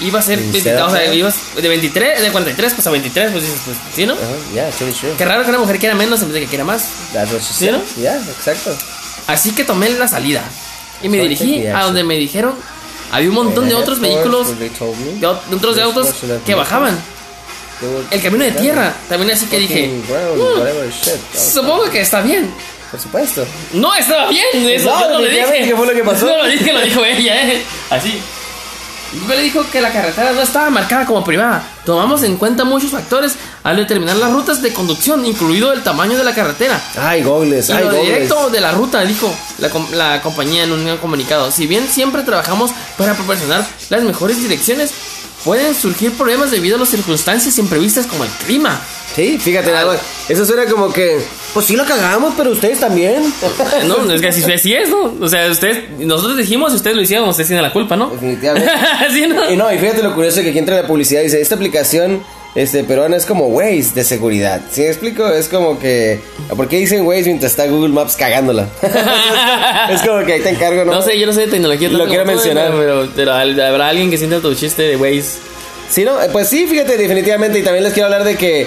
[0.00, 2.90] iba a ser Sí, 20, sí, o sea, ibas de 23, de 43 pues a
[2.90, 4.14] 23, pues dices, pues, ¿sí, no?
[4.14, 4.22] Ajá,
[4.54, 5.12] Yeah, actually true.
[5.16, 6.88] Qué raro que una mujer quiera menos en vez de que quiera más.
[7.12, 7.72] That's what she ¿Sí, said.
[7.72, 7.80] no?
[8.00, 8.76] Yeah, exacto.
[9.26, 10.42] Así que tomé la salida
[11.02, 12.54] y me Sorry, dirigí a donde me dijeron
[13.12, 16.08] había un montón de otros vehículos, de, ot- de otros de autos
[16.46, 16.98] que bajaban.
[18.10, 22.50] El camino de tierra, también así que dije, "Mm, supongo que está bien.
[22.90, 23.44] Por supuesto.
[23.72, 25.64] No estaba bien, eso No, yo no le dije.
[25.64, 26.26] ¿qué fue lo que pasó?
[26.30, 27.62] No lo dije, lo dijo ella, eh.
[27.90, 28.20] Así.
[29.20, 31.62] Google le dijo que la carretera no estaba marcada como privada.
[31.84, 36.24] Tomamos en cuenta muchos factores al determinar las rutas de conducción, incluido el tamaño de
[36.24, 36.80] la carretera.
[36.98, 38.04] Ay, gobles, Y ay, lo gobles.
[38.06, 41.50] directo de la ruta, dijo la, la compañía en un comunicado.
[41.50, 44.92] Si bien siempre trabajamos para proporcionar las mejores direcciones,
[45.44, 48.80] pueden surgir problemas debido a las circunstancias imprevistas como el clima.
[49.14, 50.00] Sí, fíjate, nada más.
[50.28, 53.22] Eso suena como que, pues sí lo cagamos, pero ustedes también.
[53.86, 55.14] No, es que así, así es, ¿no?
[55.20, 58.10] O sea, ustedes, nosotros dijimos y ustedes lo hicieron, ustedes tienen la culpa, ¿no?
[58.10, 58.70] Definitivamente.
[59.12, 59.50] ¿Sí, no?
[59.50, 62.22] Y no, y fíjate lo curioso que aquí entra la publicidad y dice, esta aplicación
[62.54, 64.60] este, peruana es como Waze de seguridad.
[64.70, 65.26] ¿Sí me explico?
[65.28, 66.20] Es como que...
[66.54, 68.68] ¿Por qué dicen Waze mientras está Google Maps cagándola?
[69.90, 70.92] es como que ahí te encargo, ¿no?
[70.92, 71.88] No sé, yo no sé de tecnología.
[71.88, 72.72] Lo quiero mencionar.
[72.72, 75.38] Pero, pero habrá alguien que sienta tu chiste de Waze.
[75.88, 76.22] Sí, ¿no?
[76.22, 77.58] Eh, Pues sí, fíjate, definitivamente.
[77.58, 78.66] Y también les quiero hablar de que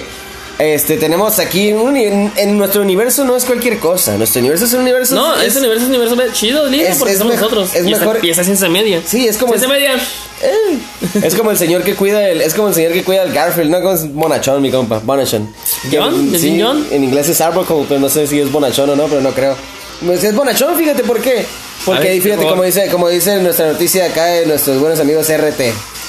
[0.58, 1.72] este, tenemos aquí...
[1.72, 4.16] un en, en nuestro universo no es cualquier cosa.
[4.16, 5.14] Nuestro universo es un universo...
[5.14, 7.74] No, ese universo es un universo chido, lindo, es- porque es somos nosotros.
[7.74, 9.02] es y, mejor- y esa ciencia media.
[9.06, 9.52] Sí, es como...
[9.52, 9.94] Ciencia media.
[10.42, 10.78] Eh,
[11.22, 13.70] es como el señor que cuida el, es como el señor que cuida el Garfield,
[13.70, 15.52] no como es bonachón, mi compa, bonachón.
[15.90, 16.34] Que- ¿John?
[16.34, 16.86] ¿Es sí, John?
[16.90, 19.56] En inglés es Arbuckle, pero no sé si es bonachón o no, pero no creo.
[20.04, 21.46] Pues es bonachón, fíjate por qué.
[21.86, 25.26] Porque ver, ahí, fíjate, como dice, como dice nuestra noticia acá de nuestros buenos amigos
[25.28, 25.60] RT.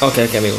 [0.01, 0.57] Ok, ok, amigo.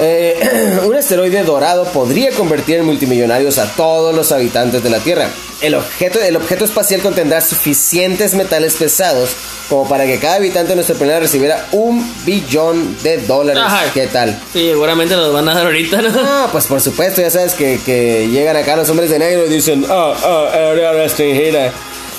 [0.00, 5.28] Eh, un asteroide dorado podría convertir en multimillonarios a todos los habitantes de la Tierra.
[5.60, 9.36] El objeto, el objeto espacial contendrá suficientes metales pesados
[9.68, 13.62] como para que cada habitante de nuestro planeta recibiera un billón de dólares.
[13.64, 13.84] Ajá.
[13.92, 14.40] ¿Qué tal?
[14.52, 16.08] Sí, seguramente los van a dar ahorita, ¿no?
[16.16, 19.50] Ah, pues por supuesto, ya sabes que, que llegan acá los hombres de negro y
[19.50, 21.72] dicen, ah, ah, área extranjera.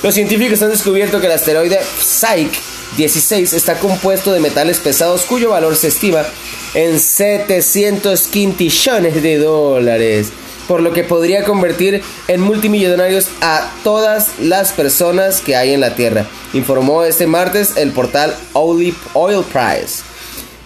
[0.03, 2.59] Los científicos han descubierto que el asteroide Psyche
[2.97, 6.25] 16 está compuesto de metales pesados cuyo valor se estima
[6.73, 10.31] en 700 quintillones de dólares,
[10.67, 15.95] por lo que podría convertir en multimillonarios a todas las personas que hay en la
[15.95, 20.10] Tierra, informó este martes el portal Oil Oil Price.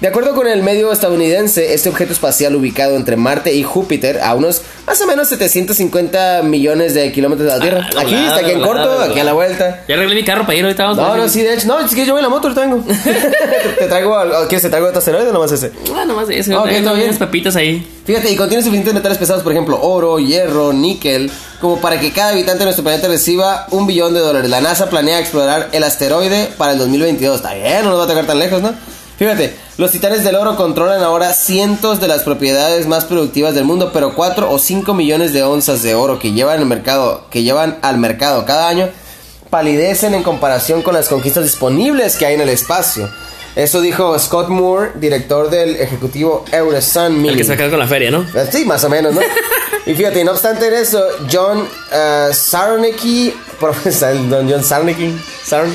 [0.06, 4.36] De acuerdo con el medio estadounidense, este objeto espacial ubicado entre Marte y Júpiter, a
[4.36, 7.90] unos más o menos 750 millones de kilómetros de la Tierra.
[7.96, 9.84] Ah, aquí, volada, está aquí en corto, aquí a la vuelta.
[9.88, 10.84] Ya arreglé mi carro para ir ahorita.
[10.84, 11.66] Vamos No, no, sí, de hecho.
[11.66, 12.84] No, es que yo voy en la moto, lo tengo.
[12.86, 12.94] te,
[13.80, 14.16] te traigo,
[14.48, 15.72] ¿quieres te traigo otro asteroide o nomás ese?
[15.96, 16.52] Ah, nomás eso.
[16.62, 17.08] Ok, todo bien.
[17.08, 17.84] unas papitas ahí.
[18.06, 22.30] Fíjate, y contiene suficientes metales pesados, por ejemplo, oro, hierro, níquel, como para que cada
[22.30, 24.52] habitante de nuestro planeta reciba un billón de dólares.
[24.52, 27.38] La NASA planea explorar el asteroide para el 2022.
[27.38, 28.95] Está bien, no nos va a tocar tan lejos, ¿no?
[29.18, 33.92] Fíjate, los titanes del oro controlan ahora cientos de las propiedades más productivas del mundo,
[33.94, 37.78] pero 4 o 5 millones de onzas de oro que llevan al mercado, que llevan
[37.82, 38.90] al mercado cada año
[39.56, 43.10] palidecen en comparación con las conquistas disponibles que hay en el espacio.
[43.56, 47.38] Eso dijo Scott Moore, director del ejecutivo Eurosun El Mining.
[47.38, 48.24] que se acaba con la feria, ¿no?
[48.24, 49.22] Eh, Sí, más o menos, ¿no?
[49.86, 51.02] y fíjate, no obstante eso,
[51.32, 55.74] John uh, Sarnecki, profesor, don John Sarnecki, Sarn,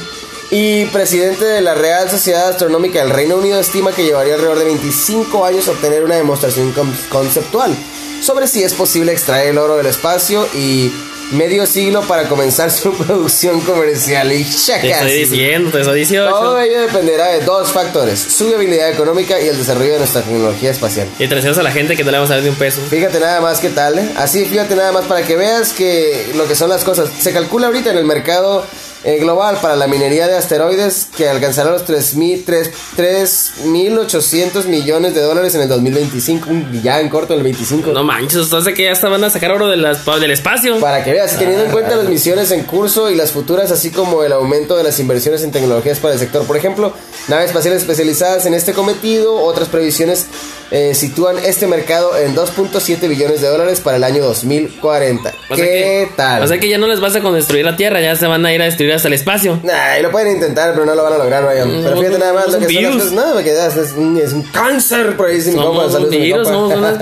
[0.51, 4.65] y presidente de la Real Sociedad Astronómica del Reino Unido, estima que llevaría alrededor de
[4.65, 7.73] 25 años obtener una demostración con- conceptual
[8.21, 10.91] sobre si es posible extraer el oro del espacio y
[11.33, 14.33] medio siglo para comenzar su producción comercial.
[14.33, 16.29] Y Te chaca, estoy diciendo, te estoy 18.
[16.31, 20.73] Todo ello dependerá de dos factores, su viabilidad económica y el desarrollo de nuestra tecnología
[20.73, 21.07] espacial.
[21.21, 22.81] Y te a la gente que no le vamos a dar ni un peso.
[22.91, 24.11] Fíjate nada más qué tal, ¿eh?
[24.17, 27.09] Así, fíjate nada más para que veas que lo que son las cosas.
[27.21, 28.67] Se calcula ahorita en el mercado
[29.05, 35.21] eh, global para la minería de asteroides que alcanzará los 3.000 tres- 3.800 millones de
[35.23, 36.47] dólares en el 2025.
[36.51, 37.93] Mm, Ya en corto, en el 25.
[37.93, 40.79] No manches, entonces que ya hasta van a sacar oro de las, del espacio.
[40.81, 44.23] Para que veas, teniendo en cuenta las misiones en curso y las futuras, así como
[44.23, 46.45] el aumento de las inversiones en tecnologías para el sector.
[46.47, 46.93] Por ejemplo,
[47.29, 50.27] naves espaciales especializadas en este cometido, otras previsiones
[50.71, 55.33] eh, sitúan este mercado en 2.7 billones de dólares para el año 2040.
[55.51, 56.43] O sea ¿Qué que- tal?
[56.43, 58.45] O sea que ya no les vas a con destruir la Tierra, ya se van
[58.47, 59.59] a ir a destruir hasta el espacio.
[59.63, 61.81] Nah, y lo pueden intentar, pero no lo van a lograr, Ryan.
[61.85, 62.97] Pero fíjate nada más lo que son las virus.
[62.97, 63.13] cosas.
[63.13, 65.91] No, porque es, es un, cáncer, por ahí dice mi compa.
[65.91, 66.55] Saludos a mi virus, compa.
[66.55, 66.99] somos unas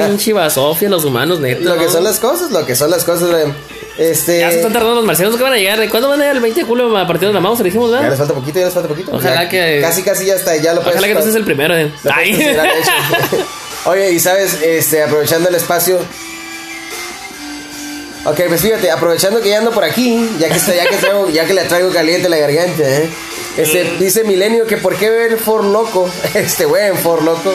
[0.91, 1.61] los humanos, neta.
[1.63, 1.91] Lo que ¿no?
[1.93, 3.55] son las cosas, lo que son las cosas, Ryan.
[3.99, 4.39] Este.
[4.39, 5.81] Ya se están tardando los marcianos que van a llegar.
[5.81, 7.63] ¿De cuándo van a llegar el 20 de julio a partir de la mouse?
[7.65, 8.11] Dijimos, Ya ¿verdad?
[8.11, 9.11] les falta poquito, ya les falta poquito.
[9.13, 10.95] Ojalá Ya que- Casi, casi ya está, ya lo puedes.
[10.95, 11.77] Ojalá que no seas el primero.
[11.77, 11.91] eh.
[13.87, 15.99] Oye, y sabes, este, aprovechando el espacio.
[18.25, 21.29] Ok, pues fíjate, aprovechando que ya ando por aquí, ya que, está, ya que, traigo,
[21.31, 23.09] ya que le traigo caliente la garganta, ¿eh?
[23.57, 27.55] Este, dice Milenio que por qué ver For Loco, este buen For Loco,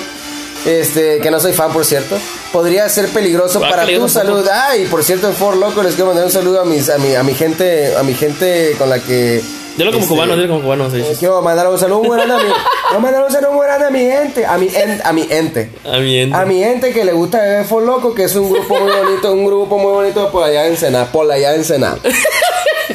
[0.65, 2.17] este, que no soy fan por cierto,
[2.51, 4.47] podría ser peligroso Ah, para tu salud.
[4.51, 7.13] Ay, por cierto, en For Loco les quiero mandar un saludo a mis, a mi,
[7.13, 9.41] a mi gente, a mi gente con la que.
[9.77, 10.89] Dilo como este, cubano, dilo como cubano.
[10.91, 10.97] sí.
[10.99, 12.43] eh, Quiero mandar un saludo muy grande a mi,
[12.87, 15.69] quiero mandar un saludo muy grande a mi gente, a mi, en- a mi ente.
[15.85, 16.35] A mi ente.
[16.37, 19.31] A mi gente que le gusta beber For Loco, que es un grupo muy bonito,
[19.33, 21.97] un grupo muy bonito por allá en Sena, por allá en Sena.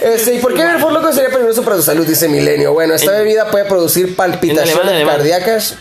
[0.01, 2.07] Este, ¿y por qué beber For Loco sería peligroso para tu salud?
[2.07, 2.73] Dice Milenio.
[2.73, 5.77] Bueno, esta bebida puede producir palpitaciones alemán, cardíacas.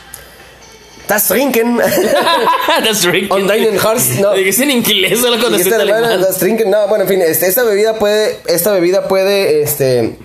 [1.02, 1.78] ¿Estás drinking?
[2.84, 3.32] That's drinking.
[3.32, 4.34] On Dining Hearts, no.
[4.34, 6.70] Dije en inglés solo cuando en alemán, das drinking.
[6.70, 10.16] No, bueno, en fin, este, esta bebida puede, esta bebida puede, este,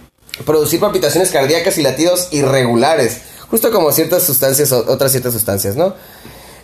[0.44, 5.94] producir palpitaciones cardíacas y latidos irregulares, justo como ciertas sustancias, otras ciertas sustancias, ¿no?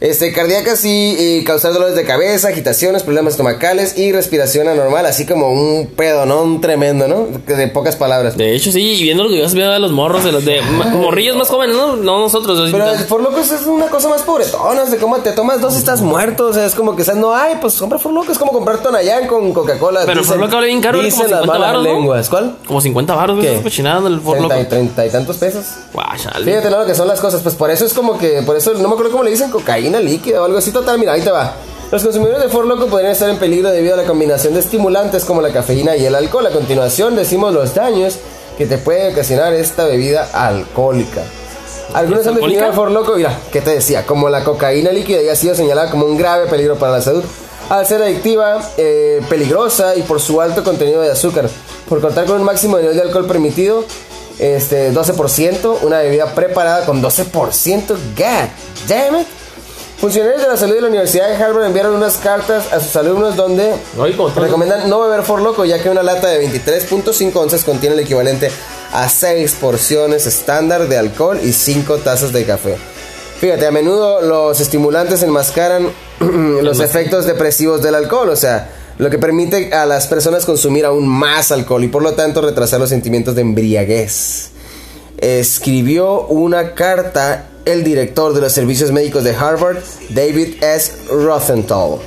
[0.01, 5.27] Este, cardíacas y, y causar dolores de cabeza, agitaciones, problemas estomacales y respiración anormal, así
[5.27, 6.43] como un pedo, ¿no?
[6.43, 7.27] Un tremendo, ¿no?
[7.47, 8.37] De pocas palabras.
[8.37, 10.61] De hecho, sí, y viendo lo que yo viendo de los morros, de los de
[10.93, 11.97] morrillos más jóvenes, ¿no?
[11.97, 12.71] No nosotros.
[12.71, 15.79] Pero el For Locos es una cosa más pobretona, de cómo te tomas dos y
[15.79, 18.39] estás muerto, o sea, es como que estás, no hay, pues compra For Locos, es
[18.39, 20.03] como comprar Tonayán con Coca-Cola.
[20.07, 21.93] Pero dicen- For Loco bien caro, Dicen como las 50 malas varos, ¿no?
[21.93, 22.57] lenguas, ¿cuál?
[22.67, 23.61] Como 50 baros, ¿Qué?
[23.63, 24.55] Cochinada el For Loco.
[24.69, 25.65] Treinta y, tantos pesos.
[26.23, 26.45] Chale.
[26.45, 26.81] Fíjate ¿no?
[26.81, 28.95] lo que son las cosas, pues por eso es como que, por eso no me
[28.95, 30.71] acuerdo cómo le dicen cocaína líquida o algo así.
[30.71, 31.55] Total, mira, ahí te va.
[31.91, 35.25] Los consumidores de For Loco podrían estar en peligro debido a la combinación de estimulantes
[35.25, 36.47] como la cafeína y el alcohol.
[36.47, 38.19] A continuación decimos los daños
[38.59, 41.23] que te puede ocasionar esta bebida alcohólica.
[41.95, 44.05] Algunos han definido al For Loco, mira, ¿qué te decía?
[44.05, 47.25] Como la cocaína líquida y ha sido señalada como un grave peligro para la salud.
[47.71, 51.49] Al ser adictiva, eh, peligrosa y por su alto contenido de azúcar.
[51.89, 53.85] Por contar con un máximo nivel de alcohol permitido,
[54.39, 57.89] este 12%, una bebida preparada con 12%.
[57.89, 58.49] God
[58.87, 59.38] damn it.
[60.01, 63.35] Funcionarios de la salud de la Universidad de Harvard enviaron unas cartas a sus alumnos
[63.35, 63.75] donde
[64.37, 68.49] recomiendan no beber For Loco, ya que una lata de 23.5 onzas contiene el equivalente
[68.93, 72.77] a 6 porciones estándar de alcohol y 5 tazas de café.
[73.41, 75.89] Fíjate, a menudo los estimulantes enmascaran
[76.21, 81.09] los efectos depresivos del alcohol, o sea, lo que permite a las personas consumir aún
[81.09, 84.51] más alcohol y por lo tanto retrasar los sentimientos de embriaguez.
[85.19, 89.79] Escribió una carta el director de los servicios médicos de Harvard,
[90.11, 90.93] David S.
[91.11, 91.99] Rothenthal.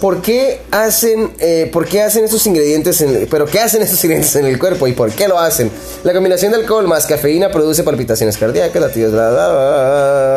[0.00, 4.34] ¿por qué hacen, eh, por qué hacen estos ingredientes, en, pero qué hacen estos ingredientes
[4.36, 5.70] en el cuerpo y por qué lo hacen?
[6.04, 9.48] La combinación de alcohol más cafeína produce palpitaciones cardíacas, latidos, bla, bla,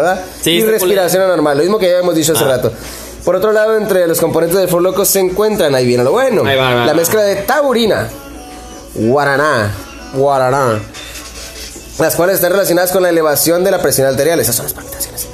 [0.01, 2.47] bla, Sí, y respiración anormal, lo mismo que ya hemos dicho hace Ah.
[2.49, 2.73] rato.
[3.23, 6.55] Por otro lado, entre los componentes del Loco se encuentran, ahí viene lo bueno, va,
[6.55, 8.09] va, la mezcla de taurina,
[8.95, 9.73] guaraná,
[10.13, 10.81] guaraná,
[11.99, 14.39] las cuales están relacionadas con la elevación de la presión arterial.
[14.39, 15.27] Esas son las palpitaciones.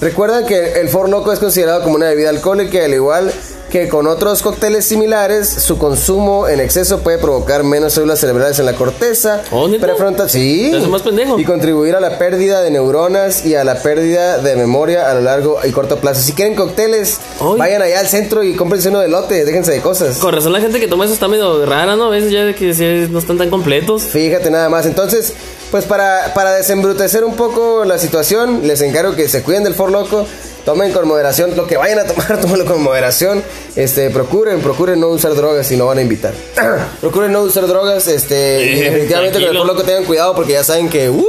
[0.00, 3.32] Recuerdan que el For Loco es considerado como una bebida alcohólica, al igual
[3.70, 8.66] que con otros cócteles similares, su consumo en exceso puede provocar menos células cerebrales en
[8.66, 11.36] la corteza Oh, prefrontal, sí, más pendejo.
[11.38, 15.22] y contribuir a la pérdida de neuronas y a la pérdida de memoria a lo
[15.22, 16.20] largo y corto plazo.
[16.22, 17.58] Si quieren cócteles, Ay.
[17.58, 20.18] vayan allá al centro y cómprense uno de lote, déjense de cosas.
[20.18, 22.04] Con razón la gente que toma eso está medio rara, ¿no?
[22.04, 24.02] A veces ya que no están tan completos.
[24.04, 24.86] Fíjate nada más.
[24.86, 25.32] Entonces,
[25.70, 29.90] pues para, para desembrutecer un poco la situación, les encargo que se cuiden del For
[29.90, 30.26] Loco.
[30.64, 31.56] Tomen con moderación.
[31.56, 33.42] Lo que vayan a tomar, tómenlo con moderación.
[33.76, 36.34] Este, procuren, procuren no usar drogas si no van a invitar.
[37.00, 38.08] procuren no usar drogas.
[38.08, 39.58] Este, Eh, definitivamente con el tranquilo.
[39.60, 41.24] For Loco tengan cuidado porque ya saben que uf,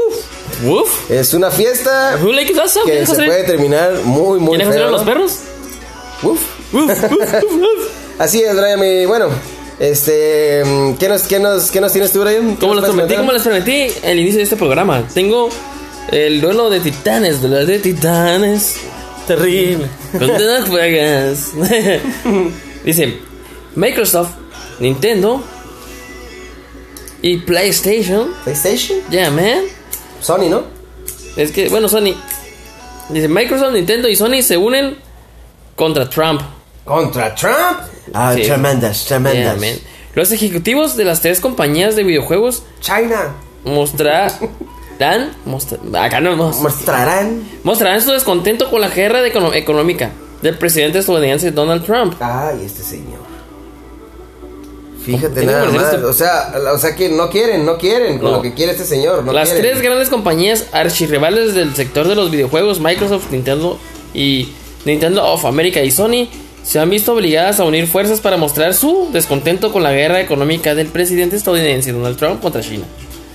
[0.65, 1.11] Uf.
[1.11, 4.91] es una fiesta que ¿Quieres se puede terminar muy, muy ¿Quieren hacer feo.
[4.91, 5.33] los perros?
[6.23, 6.39] Uf.
[6.73, 7.91] Uf, uf, uf, uf.
[8.19, 8.79] Así es, Brian.
[9.07, 9.29] Bueno,
[9.79, 10.63] este,
[10.99, 12.55] ¿qué nos, qué nos, qué nos tienes tú, Brian?
[12.55, 15.49] ¿Qué Como les prometí, como les prometí el inicio de este programa, tengo
[16.11, 18.75] el duelo de titanes, duelo de titanes.
[19.27, 19.87] Terrible.
[20.13, 21.51] No juegas.
[22.85, 23.17] Dice,
[23.75, 24.31] Microsoft,
[24.79, 25.43] Nintendo
[27.21, 28.33] y PlayStation.
[28.45, 29.63] PlayStation, Yeah, man.
[30.21, 30.63] Sony, ¿no?
[31.35, 32.15] Es que, bueno, Sony.
[33.09, 34.97] Dice, Microsoft, Nintendo y Sony se unen
[35.75, 36.41] contra Trump.
[36.85, 37.79] Contra Trump.
[38.13, 38.43] Ah, Sí.
[38.43, 39.57] tremendas, tremendas.
[40.15, 47.43] Los ejecutivos de las tres compañías de videojuegos China mostrarán mostra- acá no mos- mostrarán.
[47.63, 52.15] mostrarán su descontento con la guerra de econo- económica del presidente estadounidense Donald Trump.
[52.19, 53.27] Ay, este señor.
[55.03, 55.93] Fíjate nada más.
[55.93, 58.37] O sea, o sea que no quieren, no quieren con No.
[58.37, 59.23] lo que quiere este señor.
[59.23, 59.71] No Las quieren.
[59.71, 63.79] tres grandes compañías archirrivales del sector de los videojuegos, Microsoft, Nintendo
[64.13, 64.49] y
[64.83, 66.27] Nintendo of America y Sony,
[66.67, 70.75] se han visto obligadas a unir fuerzas para mostrar su descontento con la guerra económica
[70.75, 72.83] del presidente estadounidense Donald Trump contra China.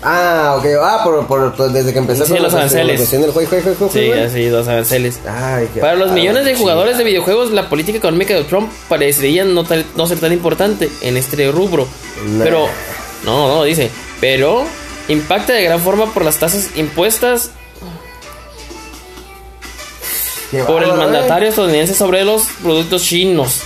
[0.03, 0.67] Ah, ok.
[0.83, 2.89] Ah, por, por, por- desde que empezó Sí, con los aranceles.
[2.89, 5.21] la cuestión del juego, juego, juego, Sí, así, dos aranceles.
[5.27, 6.59] Ay, qué- Para los ah, millones de chingada.
[6.61, 10.91] jugadores de videojuegos, la política económica de Trump parecería no, tal- no ser tan importante
[11.01, 11.87] en este rubro.
[12.27, 12.45] Nah.
[12.45, 12.67] Pero,
[13.25, 13.91] no, no, dice,
[14.21, 14.65] pero
[15.09, 17.51] impacta de gran forma por las tasas impuestas
[20.67, 20.95] por el eh.
[20.95, 23.61] mandatario estadounidense sobre los productos chinos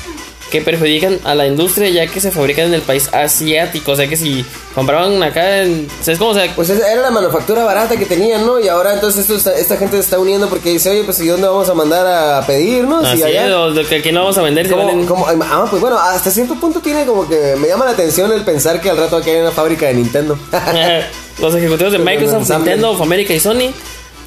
[0.51, 3.91] que perjudican a la industria ya que se fabrican en el país asiático.
[3.91, 4.45] O sea que si
[4.77, 5.89] compraban acá en...
[6.01, 6.31] ¿Sabes cómo?
[6.31, 8.61] O sea, Pues era la manufactura barata que tenían, ¿no?
[8.61, 11.27] Y ahora entonces esto está- esta gente se está uniendo porque dice, oye, pues ¿y
[11.27, 13.05] dónde vamos a mandar a pedirnos?
[13.05, 13.47] así y allá.
[13.49, 14.67] es, o de que aquí no vamos a vender.
[14.69, 17.85] si ¿Cómo- valen- cómo- ah, pues bueno, hasta cierto punto tiene como que me llama
[17.85, 20.39] la atención el pensar que al rato aquí hay una fábrica de Nintendo.
[21.41, 22.71] Los ejecutivos de Microsoft, ensamble.
[22.71, 23.73] Nintendo of America y Sony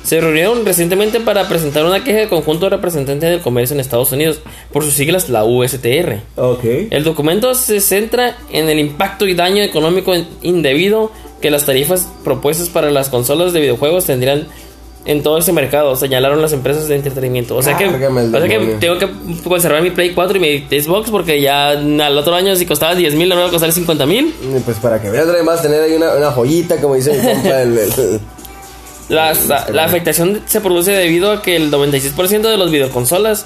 [0.04, 4.12] se reunieron recientemente para presentar una queja del conjunto de representantes del comercio en Estados
[4.12, 4.40] Unidos,
[4.72, 6.20] por sus siglas la USTR.
[6.36, 6.64] ok.
[6.90, 12.70] El documento se centra en el impacto y daño económico indebido que las tarifas propuestas
[12.70, 14.48] para las consolas de videojuegos tendrían
[15.06, 17.56] en todo ese mercado, señalaron las empresas de entretenimiento.
[17.56, 19.08] O sea que, o sea que tengo que
[19.44, 23.16] conservar mi Play 4 y mi Xbox porque ya al otro año si costaba 10
[23.16, 24.34] mil, ahora va a costar 50 mil.
[24.66, 27.62] Pues para que veas, además tener ahí una, una joyita, como dice mi compa.
[27.62, 28.20] el- el-
[29.10, 33.46] La, la- la afectación se produce debido a que el 96% de las videoconsolas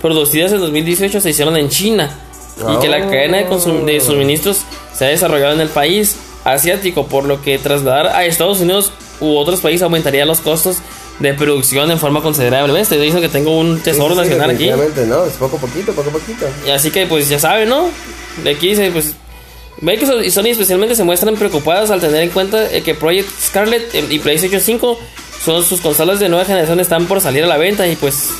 [0.00, 2.10] producidas en 2018 se hicieron en China
[2.58, 3.10] y que la Oh.
[3.10, 4.60] cadena de, de suministros
[4.94, 9.36] se ha desarrollado en el país asiático, por lo que trasladar a Estados Unidos u
[9.36, 10.76] otros países aumentaría los costos
[11.18, 12.72] de producción en forma considerable.
[12.74, 12.88] ¿Ves?
[12.88, 14.68] Te dicen que tengo un tesoro Sí, sí, nacional aquí.
[15.06, 15.24] ¿no?
[15.24, 16.46] Es poco a poquito, poco a poquito.
[16.66, 17.88] Y así que pues ya saben, ¿no?
[18.44, 19.14] De aquí dice, pues...
[19.84, 23.94] Microsoft y Sony especialmente se muestran preocupadas al tener en cuenta eh, que Project Scarlet
[23.94, 24.98] eh, y PlayStation 5
[25.44, 28.30] son sus consolas de nueva generación están por salir a la venta y pues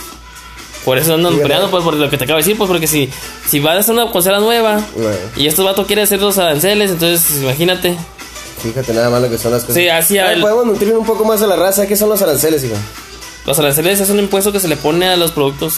[0.85, 2.87] por eso andan Sí, peleando pues por lo que te acabo de decir pues porque
[2.87, 3.11] si
[3.47, 5.17] si va a hacer una consola nueva Bueno.
[5.37, 7.97] y estos vatos quieren hacer los aranceles entonces imagínate
[8.63, 9.75] Fíjate nada más lo que son las cosas.
[9.77, 11.87] Sí, así el- Podemos nutrir un poco más a la raza.
[11.87, 12.77] ¿Qué son los aranceles, hijo?
[13.45, 15.75] los aranceles es un impuesto que se le pone a los productos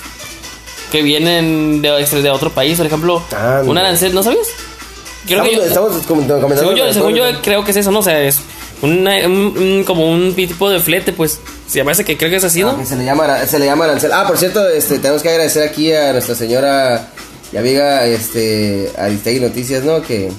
[0.93, 1.91] que vienen de,
[2.23, 3.81] de otro país por ejemplo Ah, un mira.
[3.81, 4.47] arancel ¿no sabías?
[5.27, 6.57] Creo que estamos, yo- estamos com- comentando.
[6.57, 7.99] Según yo, según creo que es eso, ¿no?
[7.99, 8.41] O sea, es
[8.83, 11.41] una- un, como un tipo de flete, pues.
[11.69, 12.79] Se ese que creo que es así, Ah, ¿no?
[12.79, 14.13] que se le llama, se le llama arancel.
[14.13, 17.09] Ah, por cierto, este, tenemos que agradecer aquí a nuestra señora
[17.53, 20.01] y amiga este, Aristegui Noticias, ¿no?
[20.03, 20.31] Que,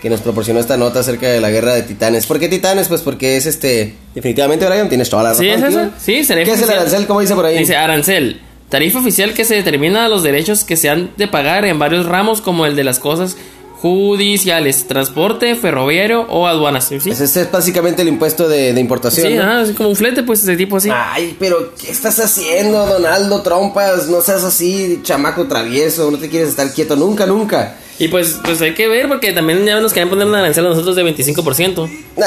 [0.00, 2.26] que nos proporcionó esta nota acerca de la guerra de titanes.
[2.26, 2.88] ¿Por qué titanes?
[2.88, 3.94] Pues porque es este.
[4.14, 5.44] Definitivamente, Brian, tienes toda la razón.
[5.44, 5.90] Sí, es eso.
[5.98, 7.06] Sí, ¿Qué es el arancel?
[7.06, 7.58] ¿Cómo dice por ahí?
[7.58, 8.40] Dice arancel.
[8.68, 12.40] Tarifa oficial que se determina los derechos que se han de pagar en varios ramos
[12.40, 13.36] como el de las cosas
[13.82, 16.84] judiciales, transporte, ferroviario o aduanas.
[16.84, 17.10] ¿Sí?
[17.10, 19.66] Ese es básicamente el impuesto de, de importación.
[19.66, 20.88] Sí, como un flete, pues ese tipo así.
[20.92, 24.08] Ay, pero ¿qué estás haciendo, Donaldo Trompas?
[24.08, 27.76] No seas así, chamaco travieso, no te quieres estar quieto nunca, nunca.
[27.98, 30.68] Y pues, pues hay que ver porque también ya nos querían poner una arancel a
[30.68, 31.90] nosotros de 25%.
[32.16, 32.26] Nah,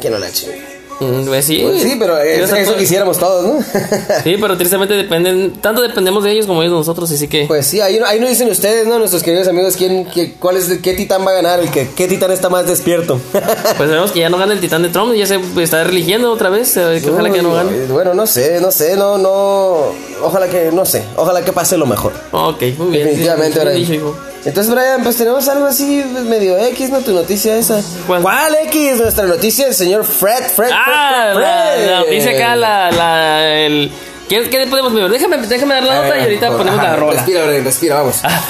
[0.00, 0.79] que no la chingue.
[1.00, 3.60] Mm, Pues sí, Pues sí, pero es- Eso- quisiéramos todos, ¿no?
[4.22, 7.46] Sí, pero tristemente dependen, tanto dependemos de ellos como ellos de nosotros, así que...
[7.46, 8.98] Pues sí, ahí, ahí nos dicen ustedes, ¿no?
[8.98, 12.06] Nuestros queridos amigos, quién, qué, cuál es, qué titán va a ganar, el que, qué
[12.06, 13.18] titán está más despierto.
[13.76, 16.50] Pues vemos que ya no gana el titán de Trump, ya se está religiendo otra
[16.50, 17.86] vez, que ojalá que no gane.
[17.86, 19.92] Bueno, no sé, no sé, no, no.
[20.22, 22.12] Ojalá que, no sé, ojalá que pase lo mejor.
[22.32, 23.06] Ok, muy bien.
[23.06, 24.29] Definitivamente, bien Brian.
[24.44, 27.00] Entonces, Brian, pues tenemos algo así medio X, ¿no?
[27.00, 27.82] Tu noticia esa.
[28.06, 28.56] ¿Cuál?
[28.66, 28.96] X?
[28.98, 33.56] Nuestra noticia del señor Fred, Fred, Ah, Fred, la, Fred, la noticia acá, la, la,
[33.66, 33.92] el...
[34.30, 35.10] ¿Qué, qué podemos ver?
[35.10, 37.12] Déjame, déjame dar la nota y ahorita por- ponemos ajá, la rola.
[37.14, 38.16] Respira, Brian, respira, vamos.
[38.22, 38.40] Ah,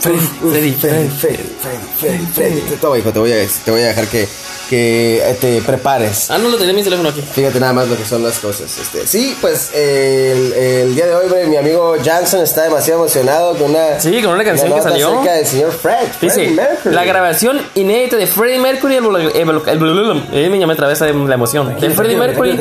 [0.00, 2.26] Freddy, Freddy, Freddy, Freddy, Freddy, Freddy,
[2.60, 2.60] Freddy.
[2.80, 4.28] Toma, hijo, te voy a, te voy a dejar que,
[4.68, 6.30] que eh, te prepares.
[6.30, 7.20] Ah, no lo tenía en mi teléfono aquí.
[7.22, 8.76] Fíjate nada más lo que son las cosas.
[8.78, 13.70] Este, sí, pues el, el día de hoy mi amigo Jansen está demasiado emocionado con
[13.70, 15.08] una, Sí, con una canción que salió.
[15.08, 16.06] acerca del señor Fred.
[16.20, 16.94] Dice, Freddie Mercury.
[16.94, 22.16] la grabación inédita de Freddie Mercury, el, el, eh, me llamé la emoción, de Freddie
[22.16, 22.58] Mercury,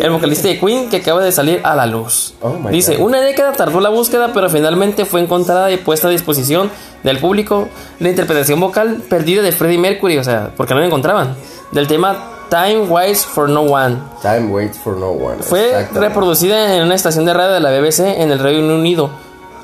[0.00, 2.34] el vocalista de Queen que acaba de salir a la luz.
[2.40, 3.06] Oh Dice, God.
[3.06, 6.70] una década tardó la búsqueda, pero finalmente fue encontrada y puesta a disposición
[7.02, 7.68] del público
[8.00, 11.36] la interpretación vocal perdida de Freddie Mercury, o sea, porque no la encontraban,
[11.74, 12.16] del tema
[12.48, 13.98] Time Waits for No One.
[14.22, 15.42] Time waits for no one.
[15.42, 19.10] Fue reproducida en una estación de radio de la BBC en el Reino Unido.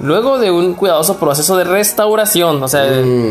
[0.01, 2.87] Luego de un cuidadoso proceso de restauración, o sea,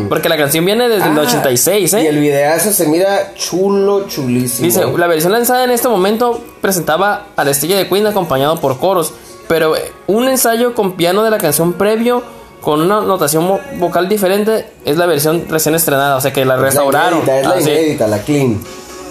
[0.08, 1.18] porque la canción viene desde el Mm.
[1.18, 2.02] Ah, 86, ¿eh?
[2.04, 4.66] Y el videazo se mira chulo, chulísimo.
[4.66, 8.78] Dice, la versión lanzada en este momento presentaba a la estrella de Queen acompañado por
[8.78, 9.12] coros,
[9.48, 9.74] pero
[10.06, 12.22] un ensayo con piano de la canción previo
[12.60, 16.60] con una notación vocal diferente es la versión recién estrenada, o sea que la Es
[16.60, 17.20] la restauraron.
[17.22, 18.60] inédita, es la Ah, inédita, la clean.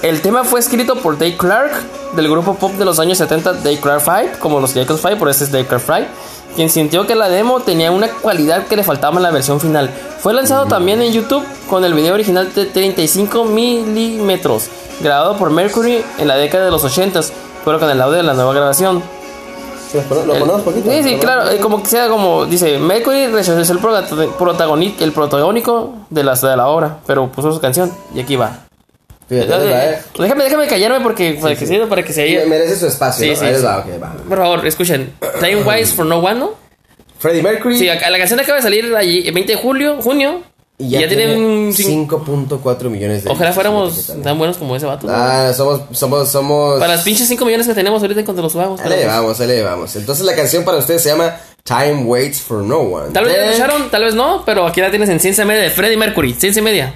[0.02, 1.72] El tema fue escrito por Dave Clark
[2.16, 5.30] del grupo pop de los años 70 Dave Clark 5, como los Jacobs 5, por
[5.30, 5.98] eso es Dave Clark 5,
[6.56, 9.90] quien sintió que la demo tenía una cualidad que le faltaba en la versión final.
[10.20, 14.70] Fue lanzado también en YouTube con el video original de 35 milímetros,
[15.02, 17.20] grabado por Mercury en la década de los 80,
[17.66, 19.04] pero con el audio de la nueva grabación.
[19.92, 20.92] Sí, ¿Lo conozco poquito?
[20.92, 24.94] Sí, sí, ¿Lo claro, eh, como que sea como dice, Mercury rechazó el, prota- protagoni-
[25.00, 28.66] el protagónico de, las, de la obra, pero puso su canción y aquí va.
[29.28, 30.00] Fíjate, eh.
[30.18, 32.46] Déjame, déjame callarme porque para que se para que se haya.
[32.48, 33.36] Merece su espacio, Sí, ¿no?
[33.38, 33.66] sí, Ahí les sí.
[33.68, 34.14] va, ok, va.
[34.28, 35.14] Por favor, escuchen.
[35.40, 36.52] Time Wise for No One, ¿no?
[37.20, 37.78] Freddie Mercury.
[37.78, 40.42] Sí, la canción acaba de salir allí el 20 de julio, junio.
[40.82, 41.74] Y ya, tienen.
[41.74, 45.08] cin- 5.4 millones de Ojalá fuéramos tan buenos como ese vato.
[45.08, 45.14] ¿no?
[45.14, 46.80] Ah, somos, somos, somos.
[46.80, 48.80] Para las pinches 5 millones que tenemos ahorita en cuanto los subamos.
[48.80, 49.94] Ahí vamos, ahí le vamos.
[49.98, 53.12] Entonces la canción para ustedes se llama Time Waits for No One.
[53.12, 55.64] Tal vez ya la escucharon, tal vez no, pero aquí la tienes en Ciencia Media
[55.64, 56.34] de Freddie Mercury.
[56.34, 56.94] Ciencia Media.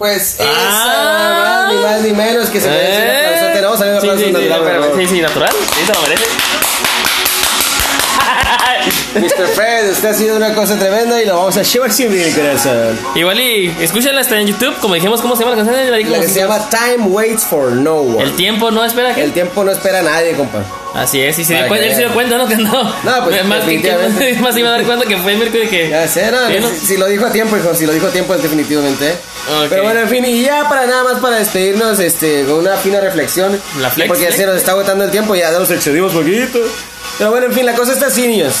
[0.00, 1.66] Pues esa, Ah.
[1.68, 3.52] más ni más ni menos que se merece un aplauso.
[3.52, 5.50] Tenemos ahí un Sí, aplauso sí, sí, natural, sí, sí, natural.
[5.52, 6.24] Sí, se lo merece.
[9.14, 9.46] Mr.
[9.54, 12.34] Fred, usted ha sido una cosa tremenda y lo vamos a llevar siempre en el
[12.34, 12.98] corazón.
[13.16, 15.90] Igual y escúchala hasta en YouTube, como dijimos, ¿cómo se llama la canción?
[15.90, 18.22] La La que se llama Time Waits for No One.
[18.22, 19.24] El tiempo no espera que.
[19.24, 20.62] El tiempo no espera a nadie, compa.
[20.94, 22.46] Así es, y se dio cuenta, él se dio cuenta, ¿no?
[22.46, 22.82] Que no.
[22.82, 25.88] No, pues, más que, que más iba a dar cuenta que fue Mercury que.
[25.88, 26.68] Ya sé, no, Sí, ¿no?
[26.68, 29.08] Si, si lo dijo a tiempo, hijo, si lo dijo a tiempo, es definitivamente.
[29.08, 29.14] ¿eh?
[29.68, 33.00] Pero bueno, en fin, y ya para nada más para despedirnos, este, con una fina
[33.00, 33.60] reflexión.
[33.80, 34.40] La flex, Porque ya flex.
[34.40, 36.58] se nos está agotando el tiempo, ya nos excedimos poquito.
[37.18, 38.54] Pero bueno, en fin, la cosa está así, niños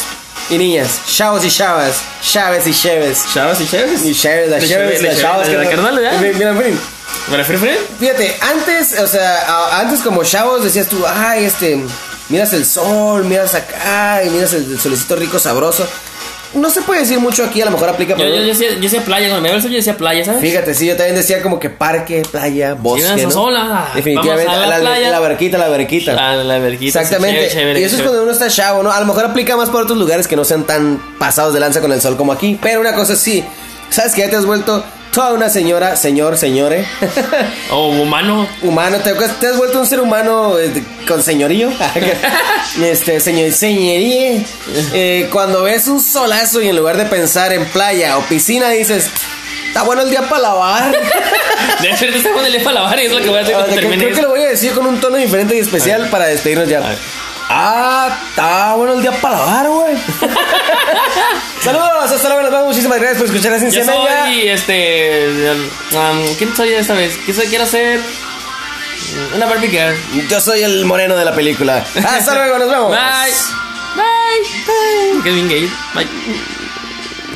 [0.50, 3.24] y niñas, chavos y chavas, chaves y cheves.
[3.32, 4.04] Chavas y chéveres.
[4.04, 5.48] Y cheves, las cheves, las chavas.
[5.48, 6.80] la carnal, fin, Mira, en fin.
[7.30, 7.78] ¿Para Free Free?
[7.98, 11.80] Fíjate, antes, o sea, antes como chavos decías tú, ay, este,
[12.28, 15.86] miras el sol, miras acá, y miras el, el solecito rico, sabroso.
[16.52, 18.30] No se puede decir mucho aquí, a lo mejor aplica Yo, para...
[18.30, 20.40] yo, yo, decía, yo decía playa, cuando me sol yo decía playa, ¿sabes?
[20.40, 23.30] Fíjate, sí, yo también decía como que parque, playa, bosque, una ¿no?
[23.30, 25.10] sola, Definitivamente, vamos a la la, playa.
[25.10, 26.16] la barquita, la barquita.
[26.18, 27.00] Ah, la verguita.
[27.00, 27.50] Exactamente.
[27.50, 28.90] sí, chévere, y eso es cuando uno está chavo, ¿no?
[28.90, 31.80] A lo mejor aplica más para otros lugares que no sean tan pasados de lanza
[31.80, 32.58] con el sol como aquí.
[32.60, 33.44] Pero una cosa sí,
[33.88, 36.86] ¿sabes que ya te has vuelto toda una señora, señor, señore?
[37.70, 38.46] O humano.
[38.62, 41.70] humano, te, te has vuelto un ser humano eh, con señorío.
[42.82, 44.44] este, señor, señoríe.
[44.92, 49.08] Eh, cuando ves un solazo y en lugar de pensar en playa o piscina dices,
[49.68, 50.92] está bueno el día para lavar.
[51.80, 53.58] De hecho, está con el para lavar y es lo que voy a hacer Ah,
[53.58, 54.02] cuando que- termine.
[54.04, 56.82] creo que lo voy a decir con un tono diferente y especial para despedirnos ya.
[57.52, 59.94] Ah, está bueno el día para lavar, güey.
[61.62, 62.66] Saludos, hasta luego, nos vemos.
[62.68, 64.24] Muchísimas gracias por escuchar a Yo Ciencia Media.
[64.24, 65.50] soy, este...
[65.94, 67.16] um, ¿Quién soy esta vez?
[67.26, 67.46] ¿Qué soy?
[67.48, 68.00] Quiero ser...
[69.34, 69.96] Una Barbie Girl.
[70.28, 71.84] Yo soy el moreno de la película.
[72.04, 72.90] Hasta luego, nos vemos.
[72.90, 73.32] Bye.
[73.96, 75.22] Bye.
[75.22, 75.48] Bye.
[75.48, 75.70] Gay.
[75.94, 76.59] Bye.